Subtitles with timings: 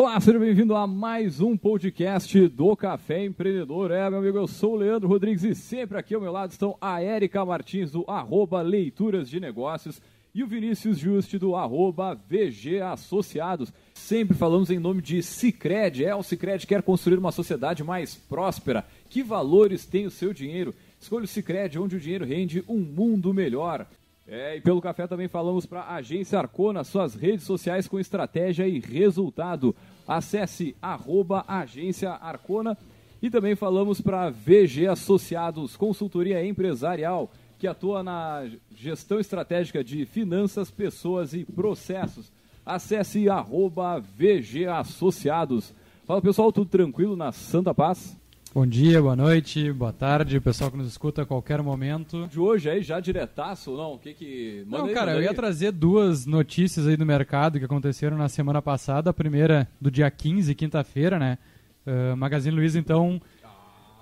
[0.00, 3.90] Olá, seja bem-vindo a mais um podcast do Café Empreendedor.
[3.90, 6.78] É, meu amigo, eu sou o Leandro Rodrigues e sempre aqui ao meu lado estão
[6.80, 10.00] a Érica Martins do arroba Leituras de Negócios
[10.32, 13.72] e o Vinícius Juste do arroba VG Associados.
[13.92, 16.04] Sempre falamos em nome de Cicred.
[16.04, 18.86] É, o Cicred quer construir uma sociedade mais próspera.
[19.10, 20.72] Que valores tem o seu dinheiro?
[21.00, 23.84] Escolha o Cicred, onde o dinheiro rende um mundo melhor.
[24.30, 28.68] É, e pelo café também falamos para a Agência Arcona, suas redes sociais com estratégia
[28.68, 29.74] e resultado.
[30.06, 32.76] Acesse arroba Agência Arcona
[33.22, 38.46] e também falamos para VG Associados, consultoria empresarial, que atua na
[38.76, 42.30] gestão estratégica de finanças, pessoas e processos.
[42.66, 45.74] Acesse arroba VG Associados.
[46.04, 48.17] Fala pessoal, tudo tranquilo na Santa Paz?
[48.58, 52.26] Bom dia, boa noite, boa tarde, pessoal que nos escuta a qualquer momento.
[52.26, 53.92] De hoje aí, já diretaço ou não?
[53.92, 54.64] O que que...
[54.66, 58.28] Manda não, aí, cara, eu ia trazer duas notícias aí do mercado que aconteceram na
[58.28, 59.10] semana passada.
[59.10, 61.38] A primeira do dia 15, quinta-feira, né?
[61.86, 63.22] Uh, Magazine Luiza, então,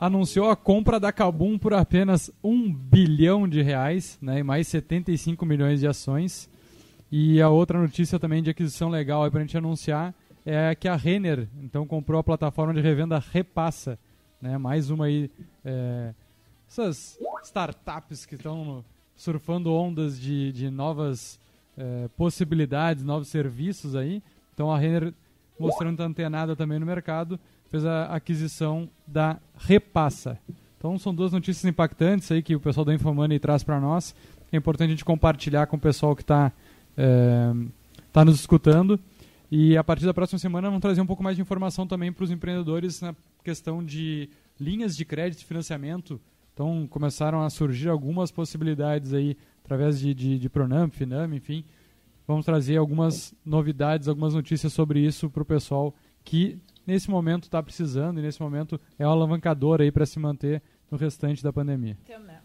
[0.01, 4.39] anunciou a compra da Cabum por apenas um bilhão de reais, né?
[4.39, 6.49] E mais 75 milhões de ações.
[7.13, 10.15] E a outra notícia também de aquisição legal aí pra gente anunciar
[10.47, 13.99] é que a Renner, então, comprou a plataforma de revenda Repassa
[14.41, 14.59] né?
[14.59, 15.31] Mais uma aí.
[15.65, 16.15] É,
[16.69, 18.85] essas startups que estão
[19.17, 21.39] surfando ondas de, de novas
[21.77, 24.23] é, possibilidades, novos serviços aí.
[24.55, 25.13] Então a Renner,
[25.59, 30.39] mostrando estar antenada também no mercado, fez a aquisição da Repassa.
[30.79, 34.15] Então são duas notícias impactantes aí que o pessoal da Infomoney traz para nós.
[34.53, 36.53] É importante a gente compartilhar com o pessoal que está
[36.97, 37.53] é,
[38.13, 38.99] tá nos escutando.
[39.51, 42.25] E a partir da próxima semana vamos trazer um pouco mais de informação também para
[42.25, 43.01] os empreendedores
[43.47, 46.21] questão de linhas de crédito e financiamento.
[46.53, 51.65] Então começaram a surgir algumas possibilidades aí através de, de, de Pronam, Finam, enfim.
[52.27, 55.95] Vamos trazer algumas novidades, algumas notícias sobre isso para o pessoal
[56.25, 60.61] que nesse momento está precisando e nesse momento é um alavancador aí para se manter
[60.91, 61.97] no restante da pandemia.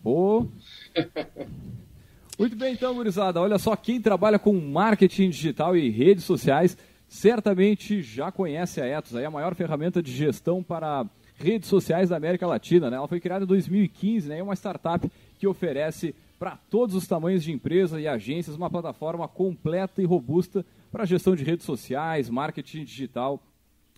[0.04, 0.46] Oh.
[2.38, 3.42] Muito bem, então, gurizada.
[3.42, 6.78] Olha só, quem trabalha com marketing digital e redes sociais
[7.12, 11.06] certamente já conhece a Etos, aí a maior ferramenta de gestão para
[11.36, 12.90] redes sociais da América Latina.
[12.90, 12.96] Né?
[12.96, 14.40] Ela foi criada em 2015, né?
[14.40, 19.28] é uma startup que oferece para todos os tamanhos de empresa e agências uma plataforma
[19.28, 23.44] completa e robusta para gestão de redes sociais, marketing digital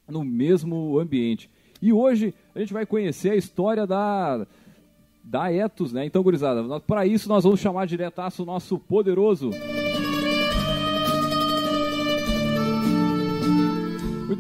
[0.09, 1.51] no mesmo ambiente.
[1.79, 4.47] E hoje a gente vai conhecer a história da,
[5.23, 6.03] da Etos, né?
[6.03, 9.51] Então, gurizada, para isso nós vamos chamar diretaço o nosso poderoso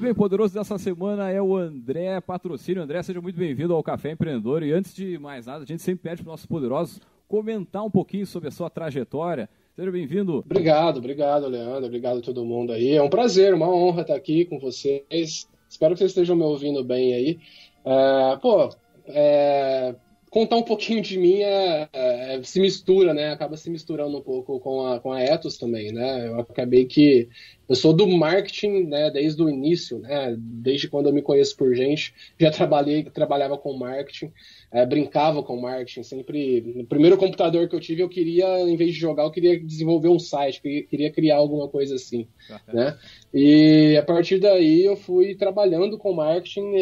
[0.03, 2.83] bem, poderoso dessa semana é o André Patrocínio.
[2.83, 4.61] André, seja muito bem-vindo ao Café Empreendedor.
[4.61, 7.89] E antes de mais nada, a gente sempre pede para os nossos poderosos comentar um
[7.89, 9.49] pouquinho sobre a sua trajetória.
[9.73, 10.39] Seja bem-vindo.
[10.39, 11.85] Obrigado, obrigado, Leandro.
[11.85, 12.91] Obrigado a todo mundo aí.
[12.91, 15.47] É um prazer, uma honra estar aqui com vocês.
[15.69, 17.39] Espero que vocês estejam me ouvindo bem aí.
[17.85, 18.75] É, pô,
[19.07, 19.95] é,
[20.33, 23.29] contar um pouquinho de mim é, é, se mistura, né?
[23.29, 26.27] Acaba se misturando um pouco com a, com a Ethos também, né?
[26.27, 27.29] Eu acabei que
[27.69, 29.11] eu sou do marketing, né?
[29.11, 30.35] Desde o início, né?
[30.35, 34.31] Desde quando eu me conheço por gente, já trabalhei, trabalhava com marketing,
[34.71, 36.01] é, brincava com marketing.
[36.01, 39.59] Sempre, no primeiro computador que eu tive, eu queria, em vez de jogar, eu queria
[39.59, 42.27] desenvolver um site, queria criar alguma coisa assim,
[42.73, 42.97] né?
[43.31, 46.73] E a partir daí eu fui trabalhando com marketing,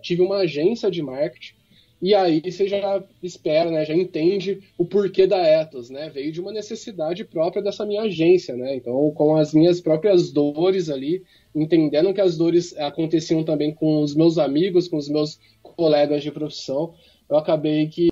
[0.00, 1.59] tive uma agência de marketing
[2.00, 6.08] e aí você já espera, né, já entende o porquê da Ethos, né?
[6.08, 8.74] Veio de uma necessidade própria dessa minha agência, né?
[8.74, 11.22] Então, com as minhas próprias dores ali,
[11.54, 16.30] entendendo que as dores aconteciam também com os meus amigos, com os meus colegas de
[16.30, 16.94] profissão,
[17.30, 18.10] eu acabei que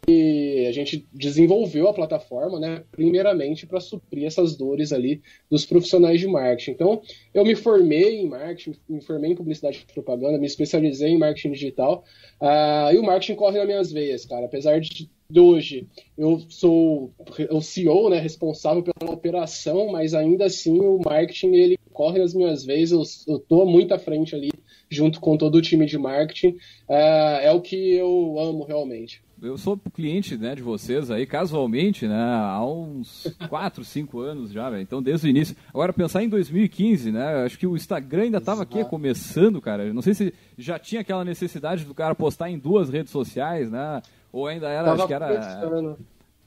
[0.69, 5.21] a gente desenvolveu a plataforma, né, primeiramente para suprir essas dores ali
[5.51, 6.71] dos profissionais de marketing.
[6.71, 7.03] Então,
[7.35, 11.51] eu me formei em marketing, me formei em publicidade e propaganda, me especializei em marketing
[11.51, 12.05] digital,
[12.41, 14.47] uh, e o marketing corre nas minhas veias, cara.
[14.47, 17.13] Apesar de, hoje eu sou
[17.51, 22.65] o CEO, né, responsável pela operação, mas ainda assim o marketing ele corre nas minhas
[22.65, 24.51] veias, eu, eu tô muito à frente ali
[24.91, 26.57] junto com todo o time de marketing,
[26.89, 29.23] é, é o que eu amo realmente.
[29.41, 34.69] Eu sou cliente né, de vocês aí, casualmente, né, há uns 4, 5 anos já,
[34.69, 35.57] véio, então desde o início.
[35.69, 39.93] Agora, pensar em 2015, né, acho que o Instagram ainda estava aqui começando, cara.
[39.93, 44.03] Não sei se já tinha aquela necessidade do cara postar em duas redes sociais, né,
[44.33, 45.29] ou ainda era, tava acho que era...
[45.29, 45.99] Começando.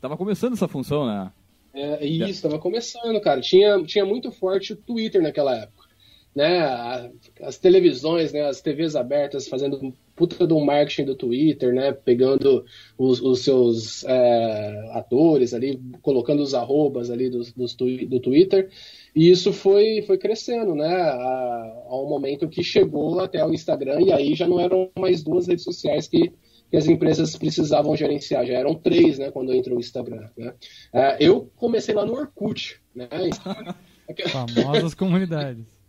[0.01, 1.31] Tava começando essa função, né?
[1.73, 3.39] É, isso, estava começando, cara.
[3.39, 5.80] Tinha, tinha muito forte o Twitter naquela época
[6.35, 7.11] né,
[7.41, 11.91] as televisões, né, as TVs abertas fazendo puta do marketing do Twitter, né?
[11.91, 12.63] Pegando
[12.95, 18.69] os, os seus é, atores ali, colocando os arrobas ali do, do Twitter.
[19.15, 20.93] E isso foi, foi crescendo, né?
[20.93, 25.47] A, ao momento que chegou até o Instagram, e aí já não eram mais duas
[25.47, 26.31] redes sociais que,
[26.69, 29.31] que as empresas precisavam gerenciar, já eram três, né?
[29.31, 30.29] Quando entrou o Instagram.
[30.37, 30.53] Né?
[30.93, 33.07] Uh, eu comecei lá no Orkut, né?
[34.29, 35.80] Famosas comunidades.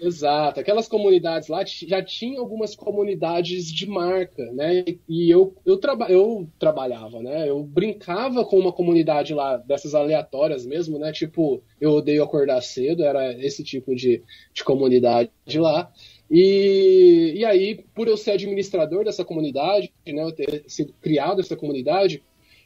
[0.00, 4.84] Exato, aquelas comunidades lá já tinham algumas comunidades de marca, né?
[5.08, 7.48] E eu, eu, traba eu trabalhava, né?
[7.48, 11.10] Eu brincava com uma comunidade lá dessas aleatórias mesmo, né?
[11.10, 14.22] Tipo, eu odeio acordar cedo, era esse tipo de,
[14.54, 15.90] de comunidade lá.
[16.30, 20.22] E, e aí, por eu ser administrador dessa comunidade, né?
[20.22, 22.22] Eu ter sido criado essa comunidade,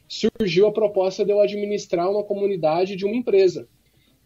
[0.07, 3.67] surgiu a proposta de eu administrar uma comunidade de uma empresa.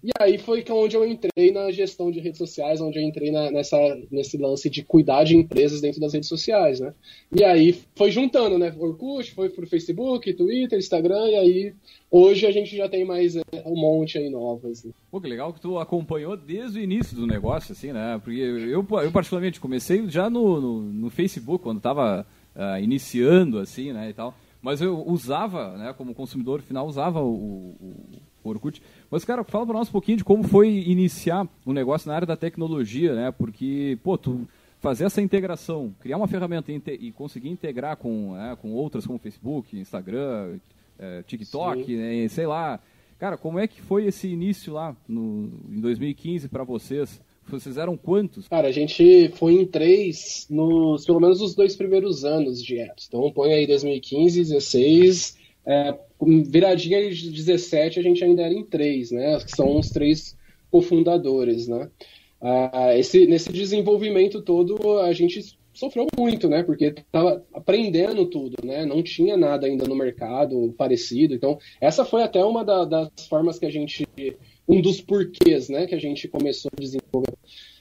[0.04, 3.50] E aí foi onde eu entrei na gestão de redes sociais, onde eu entrei na,
[3.50, 3.78] nessa,
[4.12, 6.94] nesse lance de cuidar de empresas dentro das redes sociais, né?
[7.36, 8.74] E aí foi juntando, né?
[8.78, 11.74] Orkut, foi pro Facebook, Twitter, Instagram, e aí
[12.12, 14.84] hoje a gente já tem mais é, um monte aí novas.
[14.84, 14.92] Né?
[15.10, 18.22] Pô, que legal que tu acompanhou desde o início do negócio, assim, né?
[18.24, 23.92] Porque eu, eu particularmente comecei já no, no, no Facebook, quando tava uh, iniciando, assim,
[23.92, 24.36] né, e tal.
[24.62, 28.82] Mas eu usava, né, como consumidor final, usava o, o Orkut.
[29.10, 32.28] Mas, cara, fala para nós um pouquinho de como foi iniciar um negócio na área
[32.28, 33.32] da tecnologia, né?
[33.32, 34.48] Porque, pô, tu
[34.80, 39.78] fazer essa integração, criar uma ferramenta e conseguir integrar com, né, com outras como Facebook,
[39.78, 40.60] Instagram,
[41.00, 42.80] é, TikTok, né, sei lá.
[43.20, 47.20] Cara, como é que foi esse início lá no, em 2015 para vocês?
[47.50, 48.48] Vocês eram quantos?
[48.48, 53.08] Cara, a gente foi em três, nos, pelo menos os dois primeiros anos de apps.
[53.08, 55.94] Então põe aí 2015, 16, é,
[56.50, 59.38] viradinha de 17 a gente ainda era em três, né?
[59.40, 60.38] Que são os três
[60.72, 61.90] cofundadores, né?
[62.40, 66.64] Ah, esse, nesse desenvolvimento todo a gente sofreu muito, né?
[66.64, 68.86] Porque estava aprendendo tudo, né?
[68.86, 71.36] Não tinha nada ainda no mercado parecido.
[71.36, 74.08] Então, essa foi até uma da, das formas que a gente.
[74.68, 75.86] Um dos porquês, né?
[75.86, 77.34] Que a gente começou a desenvolver.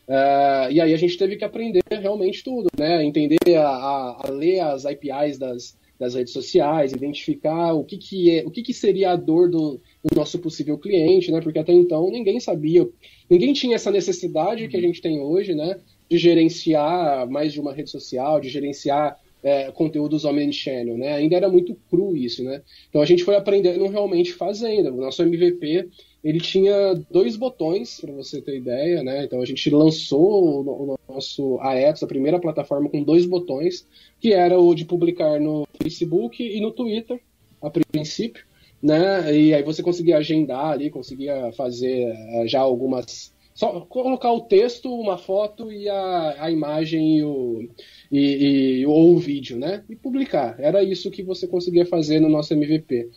[0.09, 3.05] Uh, e aí a gente teve que aprender realmente tudo, né?
[3.05, 8.39] Entender a, a, a ler as APIs das, das redes sociais, identificar o que, que
[8.39, 11.41] é, o que, que seria a dor do, do, nosso possível cliente, né?
[11.41, 12.87] Porque até então ninguém sabia,
[13.31, 15.79] ninguém tinha essa necessidade que a gente tem hoje, né?
[16.09, 21.15] De gerenciar mais de uma rede social, de gerenciar é, conteúdos omnichannel, né?
[21.15, 22.63] Ainda era muito cru isso, né?
[22.89, 24.93] Então a gente foi aprendendo realmente fazendo.
[24.93, 25.89] O nosso MVP
[26.23, 29.25] ele tinha dois botões, para você ter ideia, né?
[29.25, 33.87] Então a gente lançou o, nosso AETS, a primeira plataforma, com dois botões,
[34.21, 37.21] que era o de publicar no Facebook e no Twitter,
[37.63, 38.45] a princípio,
[38.83, 39.35] né?
[39.35, 44.93] E aí você conseguia agendar ali, conseguia fazer uh, já algumas só colocar o texto,
[44.93, 47.67] uma foto e a, a imagem e o,
[48.13, 49.83] e, e, ou o vídeo, né?
[49.89, 50.57] E publicar.
[50.59, 53.09] Era isso que você conseguia fazer no nosso MVP.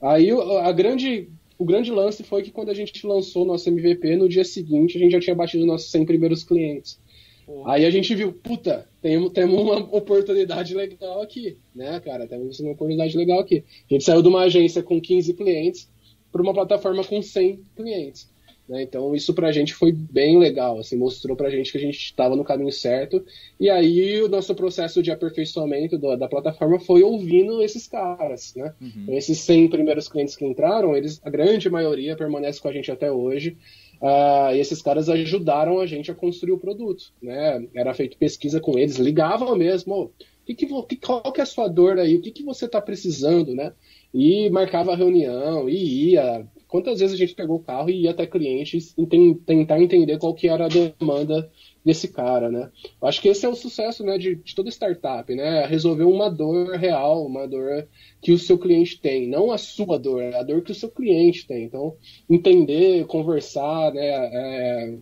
[0.00, 1.28] Aí a grande,
[1.62, 4.98] o grande lance foi que quando a gente lançou o nosso MVP, no dia seguinte
[4.98, 7.00] a gente já tinha batido nossos 100 primeiros clientes.
[7.46, 7.74] Porra.
[7.74, 12.26] Aí a gente viu, puta, temos, temos uma oportunidade legal aqui, né, cara?
[12.26, 13.62] Temos uma oportunidade legal aqui.
[13.88, 15.88] A gente saiu de uma agência com 15 clientes
[16.32, 18.28] para uma plataforma com 100 clientes.
[18.72, 18.82] Né?
[18.82, 22.34] Então isso pra gente foi bem legal, assim, mostrou pra gente que a gente estava
[22.34, 23.22] no caminho certo.
[23.60, 28.72] E aí o nosso processo de aperfeiçoamento do, da plataforma foi ouvindo esses caras, né?
[28.80, 28.92] Uhum.
[29.02, 32.90] Então, esses 100 primeiros clientes que entraram, eles, a grande maioria permanece com a gente
[32.90, 33.58] até hoje.
[34.00, 37.68] Uh, e esses caras ajudaram a gente a construir o produto, né?
[37.74, 40.10] Era feito pesquisa com eles, ligavam mesmo, oh,
[40.46, 42.16] que que, qual que é a sua dor aí?
[42.16, 43.72] O que, que você está precisando, né?
[44.14, 48.12] E marcava a reunião, e ia, Quantas vezes a gente pegou o carro e ia
[48.12, 48.96] até clientes
[49.44, 51.50] tentar entender qual que era a demanda
[51.84, 52.70] desse cara, né?
[53.02, 55.66] Acho que esse é o sucesso, né, de, de toda startup, né?
[55.66, 57.86] Resolver uma dor real, uma dor
[58.22, 61.46] que o seu cliente tem, não a sua dor, a dor que o seu cliente
[61.46, 61.64] tem.
[61.64, 61.94] Então,
[62.28, 64.94] entender, conversar, né, é,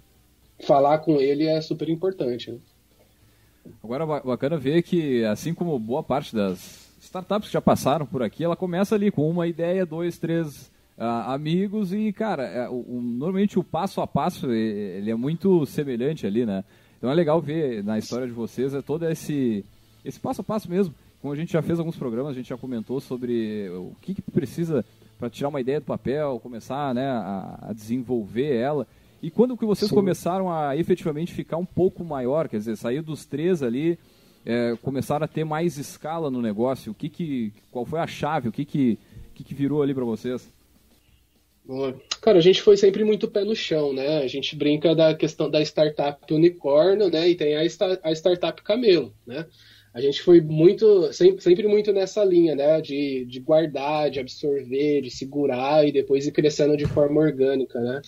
[0.67, 2.51] falar com ele é super importante.
[2.51, 2.59] Né?
[3.81, 8.45] Agora, bacana ver que, assim como boa parte das startups que já passaram por aqui,
[8.45, 13.01] ela começa ali com uma ideia, dois, três uh, amigos e, cara, é, o, o,
[13.03, 16.65] normalmente o passo a passo ele é muito semelhante ali, né?
[16.97, 19.65] Então é legal ver na história de vocês é todo esse,
[20.05, 20.95] esse passo a passo mesmo.
[21.21, 24.23] Como a gente já fez alguns programas, a gente já comentou sobre o que, que
[24.23, 24.85] precisa
[25.19, 28.87] para tirar uma ideia do papel, começar né, a, a desenvolver ela.
[29.21, 29.95] E quando que vocês Sim.
[29.95, 33.99] começaram a efetivamente ficar um pouco maior, quer dizer, sair dos três ali,
[34.45, 36.93] é, começaram a ter mais escala no negócio?
[36.93, 38.49] O que que, qual foi a chave?
[38.49, 38.99] O que que,
[39.35, 40.49] que, que virou ali para vocês?
[42.21, 44.19] Cara, a gente foi sempre muito pé no chão, né?
[44.19, 47.29] A gente brinca da questão da startup unicórnio, né?
[47.29, 49.47] E tem a, a startup camelo, né?
[49.93, 52.81] a gente foi muito, sempre, sempre muito nessa linha, né?
[52.81, 58.01] De, de guardar, de absorver, de segurar e depois ir crescendo de forma orgânica, né?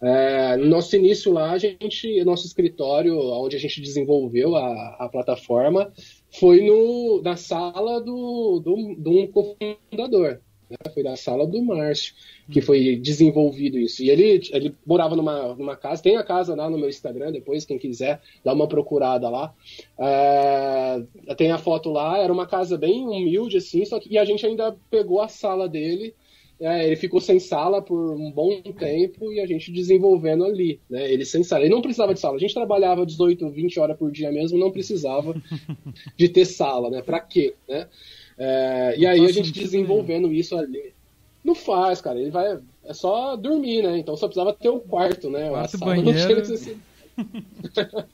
[0.00, 5.08] É, no nosso início lá, a gente, nosso escritório, onde a gente desenvolveu a, a
[5.08, 5.92] plataforma,
[6.30, 10.40] foi no, na sala do, do, do um cofundador,
[10.70, 10.76] né?
[10.92, 12.14] Foi da sala do Márcio
[12.50, 14.02] que foi desenvolvido isso.
[14.02, 17.64] E ele, ele morava numa, numa casa, tem a casa lá no meu Instagram, depois,
[17.64, 19.54] quem quiser, dá uma procurada lá.
[19.98, 21.02] É,
[21.36, 24.44] tem a foto lá, era uma casa bem humilde, assim, só que e a gente
[24.44, 26.14] ainda pegou a sala dele.
[26.60, 31.10] É, ele ficou sem sala por um bom tempo e a gente desenvolvendo ali, né?
[31.10, 31.62] Ele sem sala.
[31.62, 32.36] Ele não precisava de sala.
[32.36, 35.40] A gente trabalhava 18, 20 horas por dia mesmo, não precisava
[36.16, 37.00] de ter sala, né?
[37.00, 37.86] Pra quê, né?
[38.36, 40.92] É, e aí a gente desenvolvendo isso ali.
[41.44, 42.18] Não faz, cara.
[42.18, 42.58] Ele vai.
[42.84, 43.96] É só dormir, né?
[43.96, 45.48] Então só precisava ter o quarto, né?
[45.48, 46.42] Quarto, banheiro.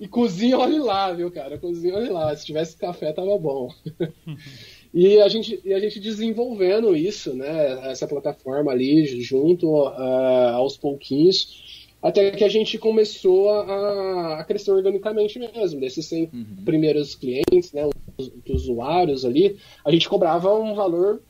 [0.00, 1.58] e cozinha, olhe lá, viu, cara?
[1.58, 2.34] Cozinha, olhe lá.
[2.34, 3.72] Se tivesse café, tava bom.
[4.94, 7.90] e, a gente, e a gente desenvolvendo isso, né?
[7.90, 14.70] Essa plataforma ali, junto uh, aos pouquinhos, até que a gente começou a, a crescer
[14.70, 15.80] organicamente mesmo.
[15.80, 16.64] Desses 100 uhum.
[16.64, 17.84] primeiros clientes, né?
[18.16, 21.20] Os, os usuários ali, a gente cobrava um valor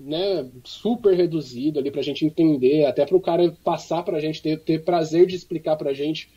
[0.00, 4.20] né, super reduzido ali para a gente entender, até para o cara passar para a
[4.20, 6.30] gente, ter, ter prazer de explicar para a gente,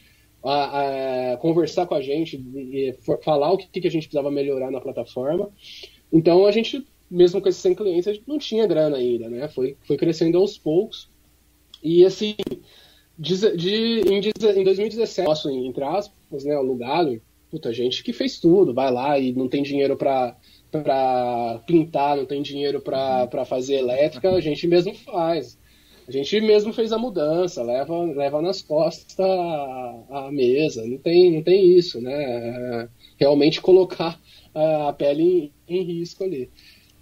[0.43, 2.93] a, a, conversar com a gente, e,
[3.23, 5.49] falar o que, que a gente precisava melhorar na plataforma.
[6.11, 9.47] Então a gente, mesmo com esses 100 clientes, a gente não tinha grana ainda, né?
[9.47, 11.09] Foi, foi crescendo aos poucos.
[11.83, 12.35] E assim,
[13.17, 18.73] de, de, em, em 2017, nosso, entre aspas, né, alugado, puta, gente que fez tudo,
[18.73, 20.35] vai lá e não tem dinheiro para
[20.71, 25.59] para pintar, não tem dinheiro para fazer elétrica, a gente mesmo faz.
[26.07, 31.31] A gente mesmo fez a mudança, leva, leva nas costas a, a mesa, não tem,
[31.31, 32.13] não tem isso, né?
[32.13, 32.87] É,
[33.19, 34.17] realmente colocar
[34.53, 36.49] a pele em, risco ali.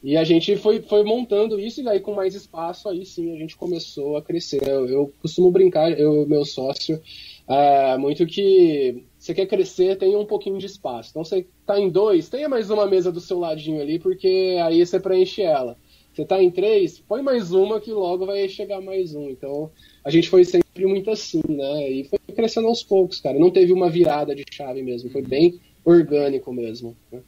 [0.01, 3.37] E a gente foi, foi montando isso, e aí com mais espaço, aí sim a
[3.37, 4.65] gente começou a crescer.
[4.65, 7.01] Eu, eu costumo brincar, eu meu sócio,
[7.47, 11.09] é, muito que você quer crescer, tenha um pouquinho de espaço.
[11.09, 14.85] Então você está em dois, tenha mais uma mesa do seu ladinho ali, porque aí
[14.85, 15.77] você preenche ela.
[16.13, 19.29] Você está em três, põe mais uma que logo vai chegar mais um.
[19.29, 19.71] Então
[20.03, 21.91] a gente foi sempre muito assim, né?
[21.91, 23.37] E foi crescendo aos poucos, cara.
[23.37, 26.95] Não teve uma virada de chave mesmo, foi bem orgânico mesmo.
[27.11, 27.21] Né?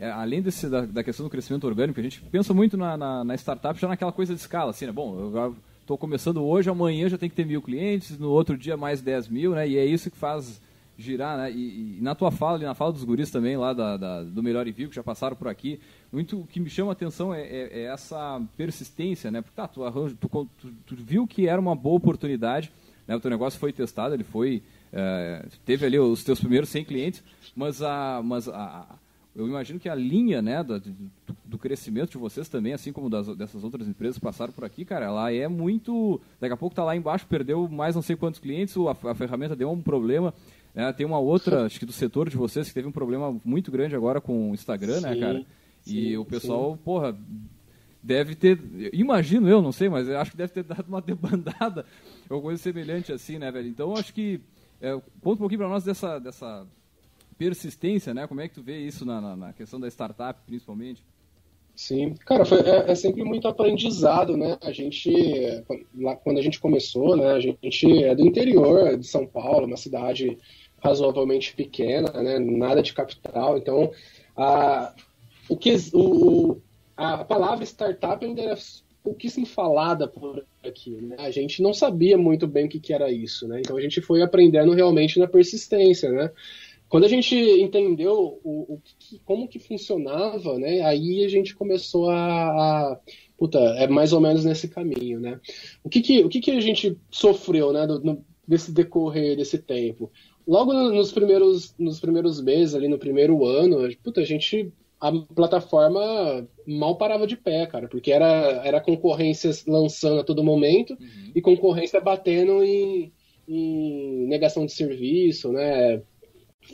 [0.00, 3.22] É, além desse, da, da, questão do crescimento orgânico, a gente pensa muito na, na,
[3.22, 4.92] na startup já naquela coisa de escala, assim, né?
[4.92, 8.78] Bom, eu estou começando hoje, amanhã já tem que ter mil clientes, no outro dia
[8.78, 9.68] mais 10 mil, né?
[9.68, 10.58] E é isso que faz
[10.96, 11.52] girar, né?
[11.52, 14.66] E, e na tua fala, na fala dos guris também, lá da, da, do Melhor
[14.66, 15.78] Envio, que já passaram por aqui,
[16.10, 19.42] muito o que me chama a atenção é, é, é essa persistência, né?
[19.42, 22.72] Porque tá, tu, arranjo, tu, tu, tu, viu que era uma boa oportunidade,
[23.06, 23.14] né?
[23.14, 24.62] O teu negócio foi testado, ele foi...
[24.94, 27.22] É, teve ali os teus primeiros 100 clientes,
[27.54, 28.22] mas a...
[28.24, 28.86] Mas a
[29.40, 30.82] eu imagino que a linha né, do,
[31.44, 34.84] do, crescimento de vocês também, assim como das, dessas outras empresas que passaram por aqui,
[34.84, 36.20] cara, ela é muito.
[36.40, 39.56] Daqui a pouco tá lá embaixo, perdeu mais não sei quantos clientes, a, a ferramenta
[39.56, 40.34] deu um problema.
[40.74, 43.70] Né, tem uma outra, acho que do setor de vocês, que teve um problema muito
[43.70, 45.46] grande agora com o Instagram, né, sim, né, cara?
[45.82, 46.82] Sim, e o pessoal, sim.
[46.84, 47.16] porra,
[48.02, 48.58] deve ter.
[48.92, 51.86] Imagino eu, não sei, mas acho que deve ter dado uma debandada
[52.28, 53.68] ou coisa semelhante assim, né, velho?
[53.68, 54.40] Então acho que.
[54.82, 56.66] É, conta um pouquinho para nós dessa, dessa
[57.40, 58.26] persistência, né?
[58.26, 61.02] Como é que tu vê isso na, na, na questão da startup, principalmente?
[61.74, 64.58] Sim, cara, foi, é, é, sempre muito aprendizado, né?
[64.60, 65.10] A gente,
[65.98, 67.32] lá, quando a gente começou, né?
[67.32, 70.36] A gente é do interior de São Paulo, uma cidade
[70.84, 72.38] razoavelmente pequena, né?
[72.38, 73.90] Nada de capital, então
[74.36, 74.94] a,
[75.48, 76.60] o que, o,
[76.94, 78.58] a palavra startup ainda era
[79.02, 81.16] pouquíssimo falada por aqui, né?
[81.18, 83.60] A gente não sabia muito bem o que, que era isso, né?
[83.60, 86.30] Então a gente foi aprendendo realmente na persistência, né?
[86.90, 92.10] Quando a gente entendeu o, o que, como que funcionava, né, aí a gente começou
[92.10, 93.00] a, a,
[93.38, 95.40] puta, é mais ou menos nesse caminho, né?
[95.84, 99.56] O que que, o que, que a gente sofreu, né, do, no, desse decorrer desse
[99.56, 100.10] tempo?
[100.44, 106.46] Logo nos primeiros, nos primeiros meses, ali no primeiro ano, puta, a gente a plataforma
[106.66, 111.32] mal parava de pé, cara, porque era, era concorrência lançando a todo momento uhum.
[111.34, 113.10] e concorrência batendo em,
[113.48, 116.02] em negação de serviço, né?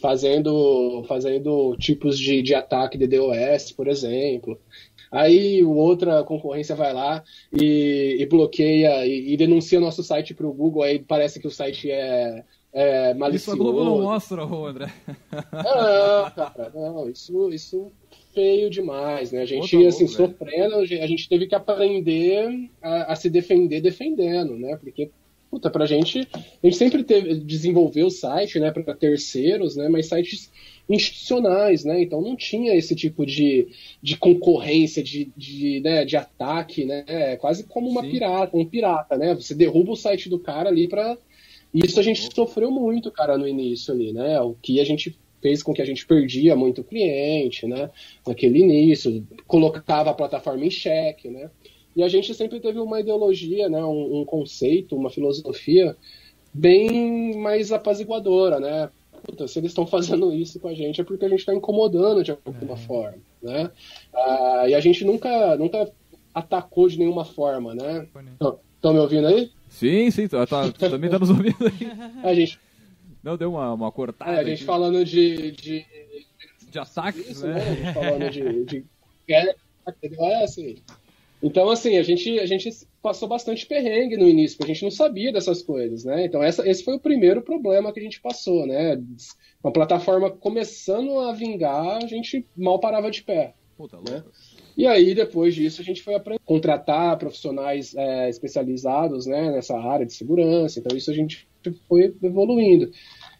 [0.00, 4.59] Fazendo, fazendo tipos de, de ataque de DOS, por exemplo.
[5.11, 7.23] Aí outra concorrência vai lá
[7.53, 11.50] e, e bloqueia e, e, denuncia nosso site para o Google, aí parece que o
[11.50, 13.57] site é, é malicioso.
[13.57, 14.93] Isso a Globo não mostra, André.
[15.33, 17.93] Não, cara, não, isso, isso
[18.35, 19.41] feio demais, né?
[19.41, 24.57] A gente, Outra assim, sofrendo, a gente teve que aprender a, a se defender defendendo,
[24.59, 24.76] né?
[24.76, 25.11] Porque
[25.57, 30.07] puta, pra gente, a gente sempre teve, desenvolveu o site, né, para terceiros, né, mas
[30.07, 30.53] sites
[30.89, 32.01] institucionais, né?
[32.03, 33.67] Então não tinha esse tipo de,
[34.03, 37.05] de concorrência, de, de, né, de ataque, né?
[37.09, 38.11] É quase como uma Sim.
[38.11, 39.35] pirata, um pirata, né?
[39.35, 41.17] Você derruba o site do cara ali para
[41.75, 44.41] isso a gente sofreu muito, cara, no início ali, né?
[44.41, 47.91] O que a gente fez com que a gente perdia muito cliente, né?
[48.27, 51.51] Naquele início, colocava a plataforma em xeque, né?
[51.97, 53.83] E a gente sempre teve uma ideologia, né?
[53.83, 55.97] Um, um conceito, uma filosofia
[56.53, 58.91] bem mais apaziguadora, né?
[59.25, 62.23] Puta, se eles estão fazendo isso com a gente é porque a gente está incomodando
[62.23, 62.76] de alguma é.
[62.76, 63.71] forma, né?
[64.15, 65.91] Ah, e a gente nunca, nunca
[66.35, 68.07] atacou de nenhuma forma, né?
[68.75, 69.50] Estão me ouvindo aí?
[69.71, 72.23] Sim, sim, tá, tá, também tá nos ouvindo aí.
[72.23, 72.61] A gente...
[73.23, 74.33] Não, deu uma, uma cortada.
[74.33, 74.65] É, a gente aqui.
[74.65, 75.53] falando de...
[75.53, 75.85] De,
[76.71, 77.55] de ataques, isso, né?
[77.55, 77.62] né?
[77.62, 78.65] A gente falando de...
[78.65, 78.85] de...
[79.29, 80.76] É assim...
[81.47, 82.69] Então, assim, a gente, a gente
[83.00, 86.26] passou bastante perrengue no início, porque a gente não sabia dessas coisas, né?
[86.26, 89.00] Então, essa, esse foi o primeiro problema que a gente passou, né?
[89.62, 93.55] Uma plataforma começando a vingar, a gente mal parava de pé.
[93.79, 94.25] Puta né?
[94.76, 99.79] E aí, depois disso, a gente foi aprender a contratar profissionais é, especializados né, nessa
[99.79, 100.81] área de segurança.
[100.81, 101.47] Então, isso a gente
[101.88, 102.91] foi evoluindo.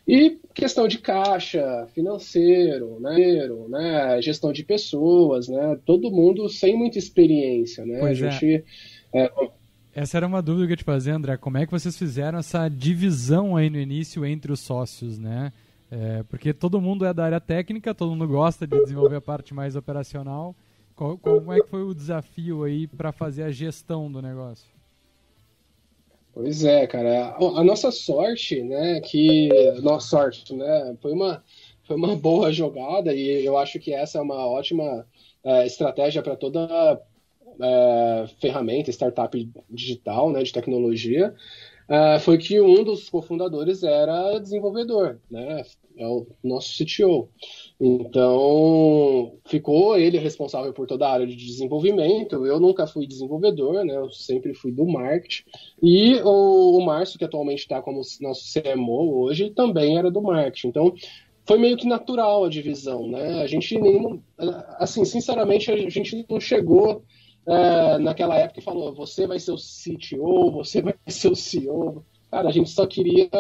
[0.07, 6.97] E questão de caixa, financeiro, né, né, gestão de pessoas, né, todo mundo sem muita
[6.97, 7.99] experiência, né?
[7.99, 8.31] Pois a é.
[8.31, 8.65] gente,
[9.13, 9.25] é.
[9.25, 9.51] É...
[9.93, 11.39] Essa era uma dúvida que eu te fazer, André.
[11.39, 15.53] Como é que vocês fizeram essa divisão aí no início entre os sócios, né?
[15.91, 19.55] É, porque todo mundo é da área técnica, todo mundo gosta de desenvolver a parte
[19.55, 20.55] mais operacional.
[20.95, 24.76] como é que foi o desafio aí para fazer a gestão do negócio?
[26.37, 27.35] Pois é, cara.
[27.39, 29.49] A nossa sorte, né, que
[29.81, 31.43] nossa sorte, né, foi uma
[31.85, 35.09] foi uma boa jogada e eu acho que essa é uma ótima
[35.43, 37.01] é, estratégia para toda
[37.59, 41.35] é, ferramenta, startup digital, né, de tecnologia.
[41.89, 45.63] É, foi que um dos cofundadores era desenvolvedor, né,
[45.97, 47.29] é o nosso CTO.
[47.81, 52.45] Então, ficou ele responsável por toda a área de desenvolvimento.
[52.45, 53.97] Eu nunca fui desenvolvedor, né?
[53.97, 55.45] Eu sempre fui do marketing.
[55.83, 60.69] E o, o Márcio, que atualmente está como nosso CMO hoje, também era do marketing.
[60.69, 60.95] Então,
[61.47, 63.41] foi meio que natural a divisão, né?
[63.41, 64.23] A gente nem,
[64.79, 67.05] assim, sinceramente, a gente não chegou
[67.47, 72.05] é, naquela época e falou: você vai ser o CTO, você vai ser o CEO.
[72.31, 73.31] Cara, a gente só queria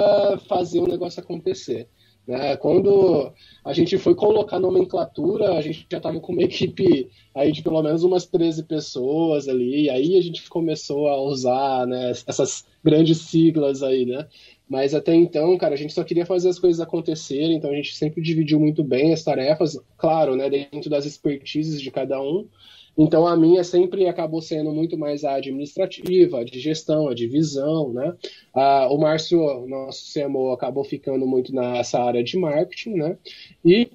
[0.49, 1.88] fazer o negócio acontecer.
[2.27, 2.57] Né?
[2.57, 3.33] Quando
[3.64, 7.81] a gente foi colocar nomenclatura, a gente já estava com uma equipe aí de pelo
[7.83, 13.83] menos umas 13 pessoas ali, aí a gente começou a usar né, essas grandes siglas
[13.83, 14.27] aí, né?
[14.69, 17.95] Mas até então, cara, a gente só queria fazer as coisas acontecerem, então a gente
[17.95, 22.49] sempre dividiu muito bem as tarefas, claro, né, dentro das expertises de cada um,
[22.96, 27.26] então a minha sempre acabou sendo muito mais a administrativa, a de gestão, a de
[27.26, 28.14] visão, né?
[28.54, 33.18] Ah, o Márcio, nosso CMO, acabou ficando muito nessa área de marketing, né?
[33.64, 33.90] E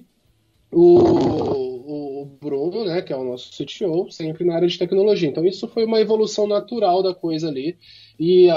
[0.72, 5.28] o, o, Bruno, né, que é o nosso CTO, sempre na área de tecnologia.
[5.28, 7.76] Então isso foi uma evolução natural da coisa ali
[8.18, 8.48] e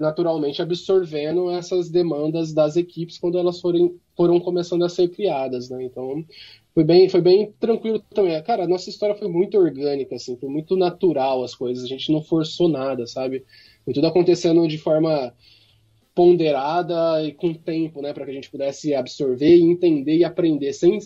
[0.00, 5.82] naturalmente absorvendo essas demandas das equipes quando elas forem, foram começando a ser criadas, né?
[5.84, 6.24] Então
[6.78, 8.40] foi bem, foi bem tranquilo também.
[8.44, 12.12] Cara, a nossa história foi muito orgânica, assim, foi muito natural as coisas, a gente
[12.12, 13.44] não forçou nada, sabe?
[13.84, 15.34] Foi tudo acontecendo de forma
[16.14, 21.00] ponderada e com tempo, né, para que a gente pudesse absorver entender e aprender sem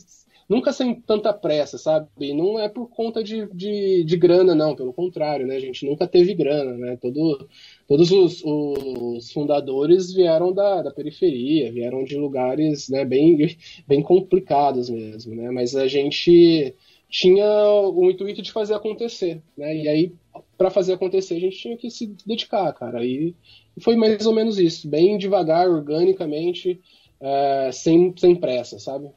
[0.53, 2.07] nunca sem tanta pressa, sabe?
[2.21, 5.57] E não é por conta de, de, de, grana, não, pelo contrário, né?
[5.57, 6.99] A gente nunca teve grana, né?
[7.01, 7.49] Todo,
[7.89, 13.57] todos os, os fundadores vieram da, da periferia, vieram de lugares né, bem,
[13.89, 15.51] bem complicados mesmo, né?
[15.51, 16.75] Mas a gente
[17.09, 19.75] tinha o intuito de fazer acontecer, né?
[19.75, 20.13] E aí,
[20.59, 23.03] para fazer acontecer, a gente tinha que se dedicar, cara.
[23.05, 23.35] E
[23.81, 26.79] foi mais ou menos isso, bem devagar, organicamente,
[27.21, 29.09] é, sem, sem pressa, sabe?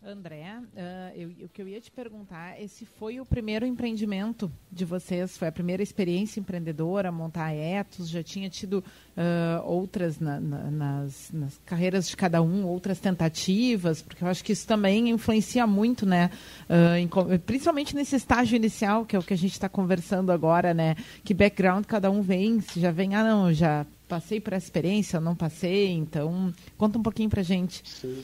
[0.00, 4.84] André, uh, eu, o que eu ia te perguntar, esse foi o primeiro empreendimento de
[4.84, 5.36] vocês?
[5.36, 8.08] Foi a primeira experiência empreendedora, montar a Etos?
[8.08, 14.00] Já tinha tido uh, outras na, na, nas, nas, carreiras de cada um, outras tentativas?
[14.00, 16.30] Porque eu acho que isso também influencia muito, né?
[16.70, 20.72] Uh, em, principalmente nesse estágio inicial, que é o que a gente está conversando agora,
[20.72, 20.94] né?
[21.24, 25.20] Que background cada um vem, se já vem, ah, não, já passei por essa experiência,
[25.20, 27.82] não passei, então conta um pouquinho pra gente.
[27.84, 28.22] Sim.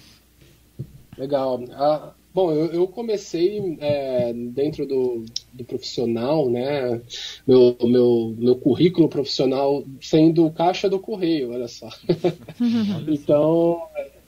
[1.16, 1.62] Legal.
[1.72, 7.00] Ah, bom, eu, eu comecei é, dentro do, do, profissional, né?
[7.46, 11.88] Meu, meu, meu currículo profissional sendo caixa do correio, olha só.
[13.06, 13.82] então,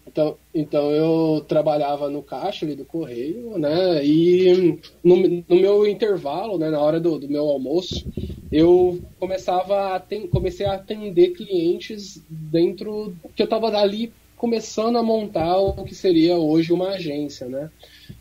[0.07, 4.05] então, então eu trabalhava no caixa ali do correio, né?
[4.05, 5.17] E no,
[5.49, 8.07] no meu intervalo, né, na hora do, do meu almoço,
[8.51, 15.03] eu começava a ten, comecei a atender clientes dentro que eu estava ali começando a
[15.03, 17.71] montar o que seria hoje uma agência, né?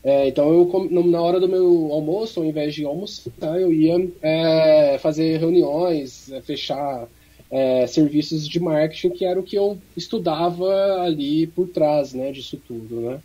[0.04, 4.98] É, então eu na hora do meu almoço, ao invés de almoçar, eu ia é,
[5.00, 7.08] fazer reuniões, é, fechar
[7.52, 12.58] é, serviços de marketing, que era o que eu estudava ali por trás, né, disso
[12.66, 13.20] tudo, né?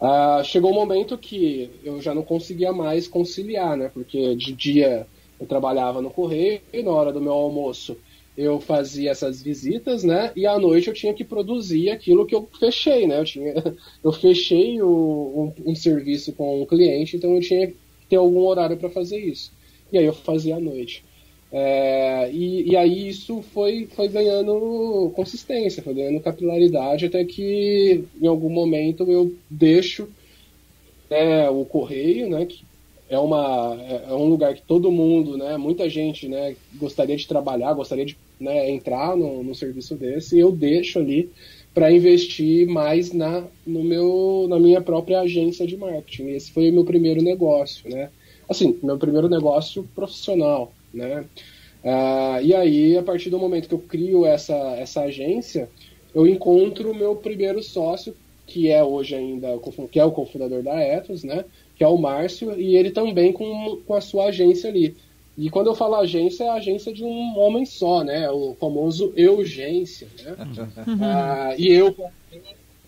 [0.00, 3.88] Ah, chegou um momento que eu já não conseguia mais conciliar, né?
[3.88, 5.06] Porque de dia
[5.38, 7.96] eu trabalhava no correio e na hora do meu almoço
[8.36, 10.32] eu fazia essas visitas, né?
[10.34, 13.18] E à noite eu tinha que produzir aquilo que eu fechei, né?
[13.18, 13.54] Eu, tinha,
[14.02, 17.76] eu fechei o, um, um serviço com um cliente, então eu tinha que
[18.08, 19.52] ter algum horário para fazer isso.
[19.92, 21.04] E aí eu fazia à noite.
[21.54, 28.26] É, e, e, aí isso foi, foi ganhando consistência, foi ganhando capilaridade, até que em
[28.26, 30.08] algum momento eu deixo
[31.10, 32.64] né, o correio, né, que
[33.12, 37.28] é, uma, é, é um lugar que todo mundo, né, muita gente né, gostaria de
[37.28, 41.30] trabalhar, gostaria de né, entrar no, no serviço desse, e eu deixo ali
[41.74, 46.28] para investir mais na, no meu, na minha própria agência de marketing.
[46.30, 48.08] Esse foi o meu primeiro negócio, né?
[48.48, 51.26] Assim, meu primeiro negócio profissional, né?
[51.84, 55.68] Uh, e aí, a partir do momento que eu crio essa, essa agência,
[56.14, 58.14] eu encontro o meu primeiro sócio,
[58.46, 59.48] que é hoje ainda
[59.90, 61.44] que é o cofundador da Ethos, né?
[61.82, 64.94] Que é o Márcio, e ele também com, com a sua agência ali.
[65.36, 68.30] E quando eu falo agência, é a agência de um homem só, né?
[68.30, 70.36] O famoso Eugência, né?
[70.86, 71.92] uh, e eu,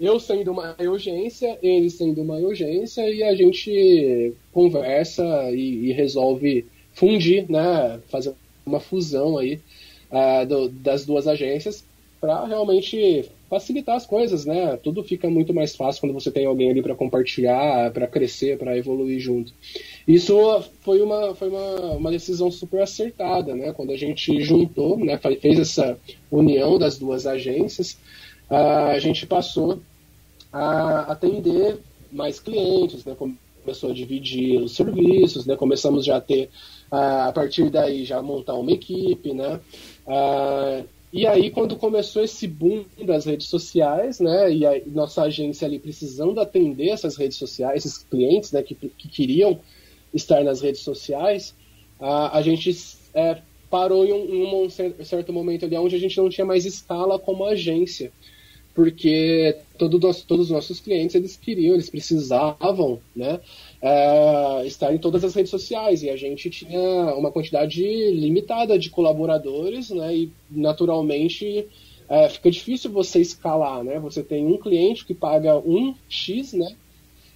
[0.01, 6.65] eu sendo uma urgência, ele sendo uma urgência, e a gente conversa e, e resolve
[6.93, 7.99] fundir, né?
[8.07, 8.33] Fazer
[8.65, 9.59] uma fusão aí
[10.09, 11.85] uh, do, das duas agências
[12.25, 14.79] para realmente facilitar as coisas, né?
[14.79, 18.79] Tudo fica muito mais fácil quando você tem alguém ali para compartilhar, para crescer, para
[18.79, 19.53] evoluir junto.
[20.09, 20.35] Isso
[20.81, 23.75] foi uma foi uma, uma decisão super acertada, né?
[23.75, 25.21] Quando a gente juntou, né?
[25.39, 25.99] Fez essa
[26.31, 27.99] união das duas agências,
[28.49, 29.81] a gente passou
[30.51, 31.77] a atender
[32.11, 33.15] mais clientes, né?
[33.63, 35.57] Começou a dividir os serviços, né?
[35.57, 36.49] Começamos já a ter
[36.91, 39.61] a partir daí já montar uma equipe, né?
[41.15, 44.53] E aí quando começou esse boom das redes sociais, né?
[44.53, 48.65] E a nossa agência ali precisando atender essas redes sociais, esses clientes, né?
[48.65, 49.61] Que, que queriam
[50.13, 51.55] estar nas redes sociais,
[52.01, 52.77] a, a gente
[53.15, 53.39] é,
[53.71, 57.45] parou em um, um, certo momento ali onde a gente não tinha mais escala como
[57.45, 58.13] agência
[58.75, 63.41] porque todo todos os nossos clientes eles queriam, eles precisavam, né,
[63.87, 68.89] é, estar em todas as redes sociais e a gente tinha uma quantidade limitada de
[68.89, 71.67] colaboradores, né, e naturalmente
[72.09, 73.99] é, fica difícil você escalar, né?
[73.99, 76.75] Você tem um cliente que paga um x, né?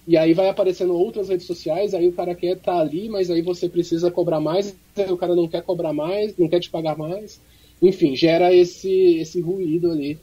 [0.07, 3.29] E aí vai aparecendo outras redes sociais, aí o cara quer estar tá ali, mas
[3.29, 4.75] aí você precisa cobrar mais,
[5.07, 7.39] o cara não quer cobrar mais, não quer te pagar mais.
[7.79, 10.17] Enfim, gera esse, esse ruído ali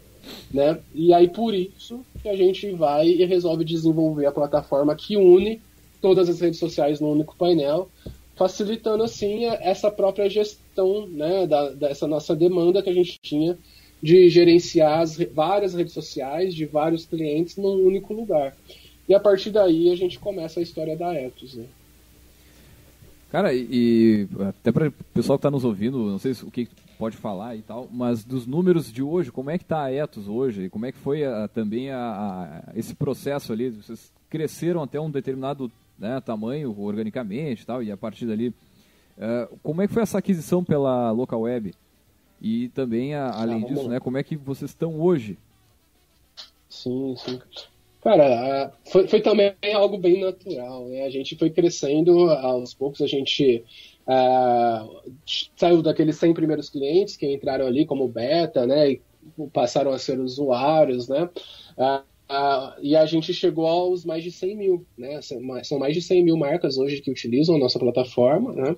[0.53, 0.79] né?
[0.95, 5.61] E aí por isso que a gente vai e resolve desenvolver a plataforma que une
[6.07, 7.91] todas as redes sociais no único painel,
[8.37, 13.59] facilitando assim essa própria gestão, né, da, dessa nossa demanda que a gente tinha
[14.01, 18.57] de gerenciar as várias redes sociais de vários clientes num único lugar.
[19.09, 21.65] E a partir daí a gente começa a história da Ethos, né?
[23.29, 27.17] Cara, e, até para o pessoal que está nos ouvindo, não sei o que pode
[27.17, 30.71] falar e tal, mas dos números de hoje, como é que está a Etos hoje?
[30.71, 33.71] Como é que foi a, também a, a, esse processo ali?
[33.71, 39.57] Vocês cresceram até um determinado né, tamanho organicamente e tal, e a partir dali, uh,
[39.63, 41.75] como é que foi essa aquisição pela Local Web?
[42.41, 45.39] E também, além ah, disso, né, como é que vocês estão hoje?
[46.69, 47.41] Sim, sim.
[48.03, 51.05] Cara, foi, foi também algo bem natural, né?
[51.05, 53.65] A gente foi crescendo aos poucos, a gente
[54.07, 55.13] uh,
[55.57, 58.93] saiu daqueles 100 primeiros clientes que entraram ali como beta, né?
[58.93, 59.03] E
[59.53, 61.29] passaram a ser usuários, né?
[61.77, 65.21] Uh, uh, e a gente chegou aos mais de 100 mil, né?
[65.23, 68.77] São mais de 100 mil marcas hoje que utilizam a nossa plataforma, né?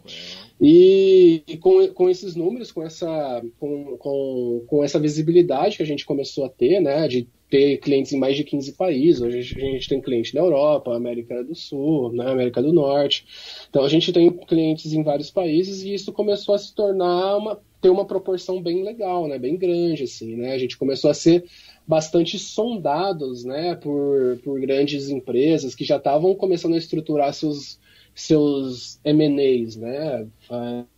[0.60, 5.86] E, e com, com esses números, com essa, com, com, com essa visibilidade que a
[5.86, 7.06] gente começou a ter, né?
[7.08, 9.20] De ter clientes em mais de 15 países.
[9.22, 13.26] Hoje a gente tem cliente na Europa, América do Sul, né, América do Norte.
[13.68, 17.60] Então a gente tem clientes em vários países e isso começou a se tornar uma
[17.80, 20.52] ter uma proporção bem legal, né, bem grande assim, né?
[20.52, 21.44] A gente começou a ser
[21.88, 27.80] bastante sondados, né, por, por grandes empresas que já estavam começando a estruturar seus
[28.14, 30.26] seus M&As, né?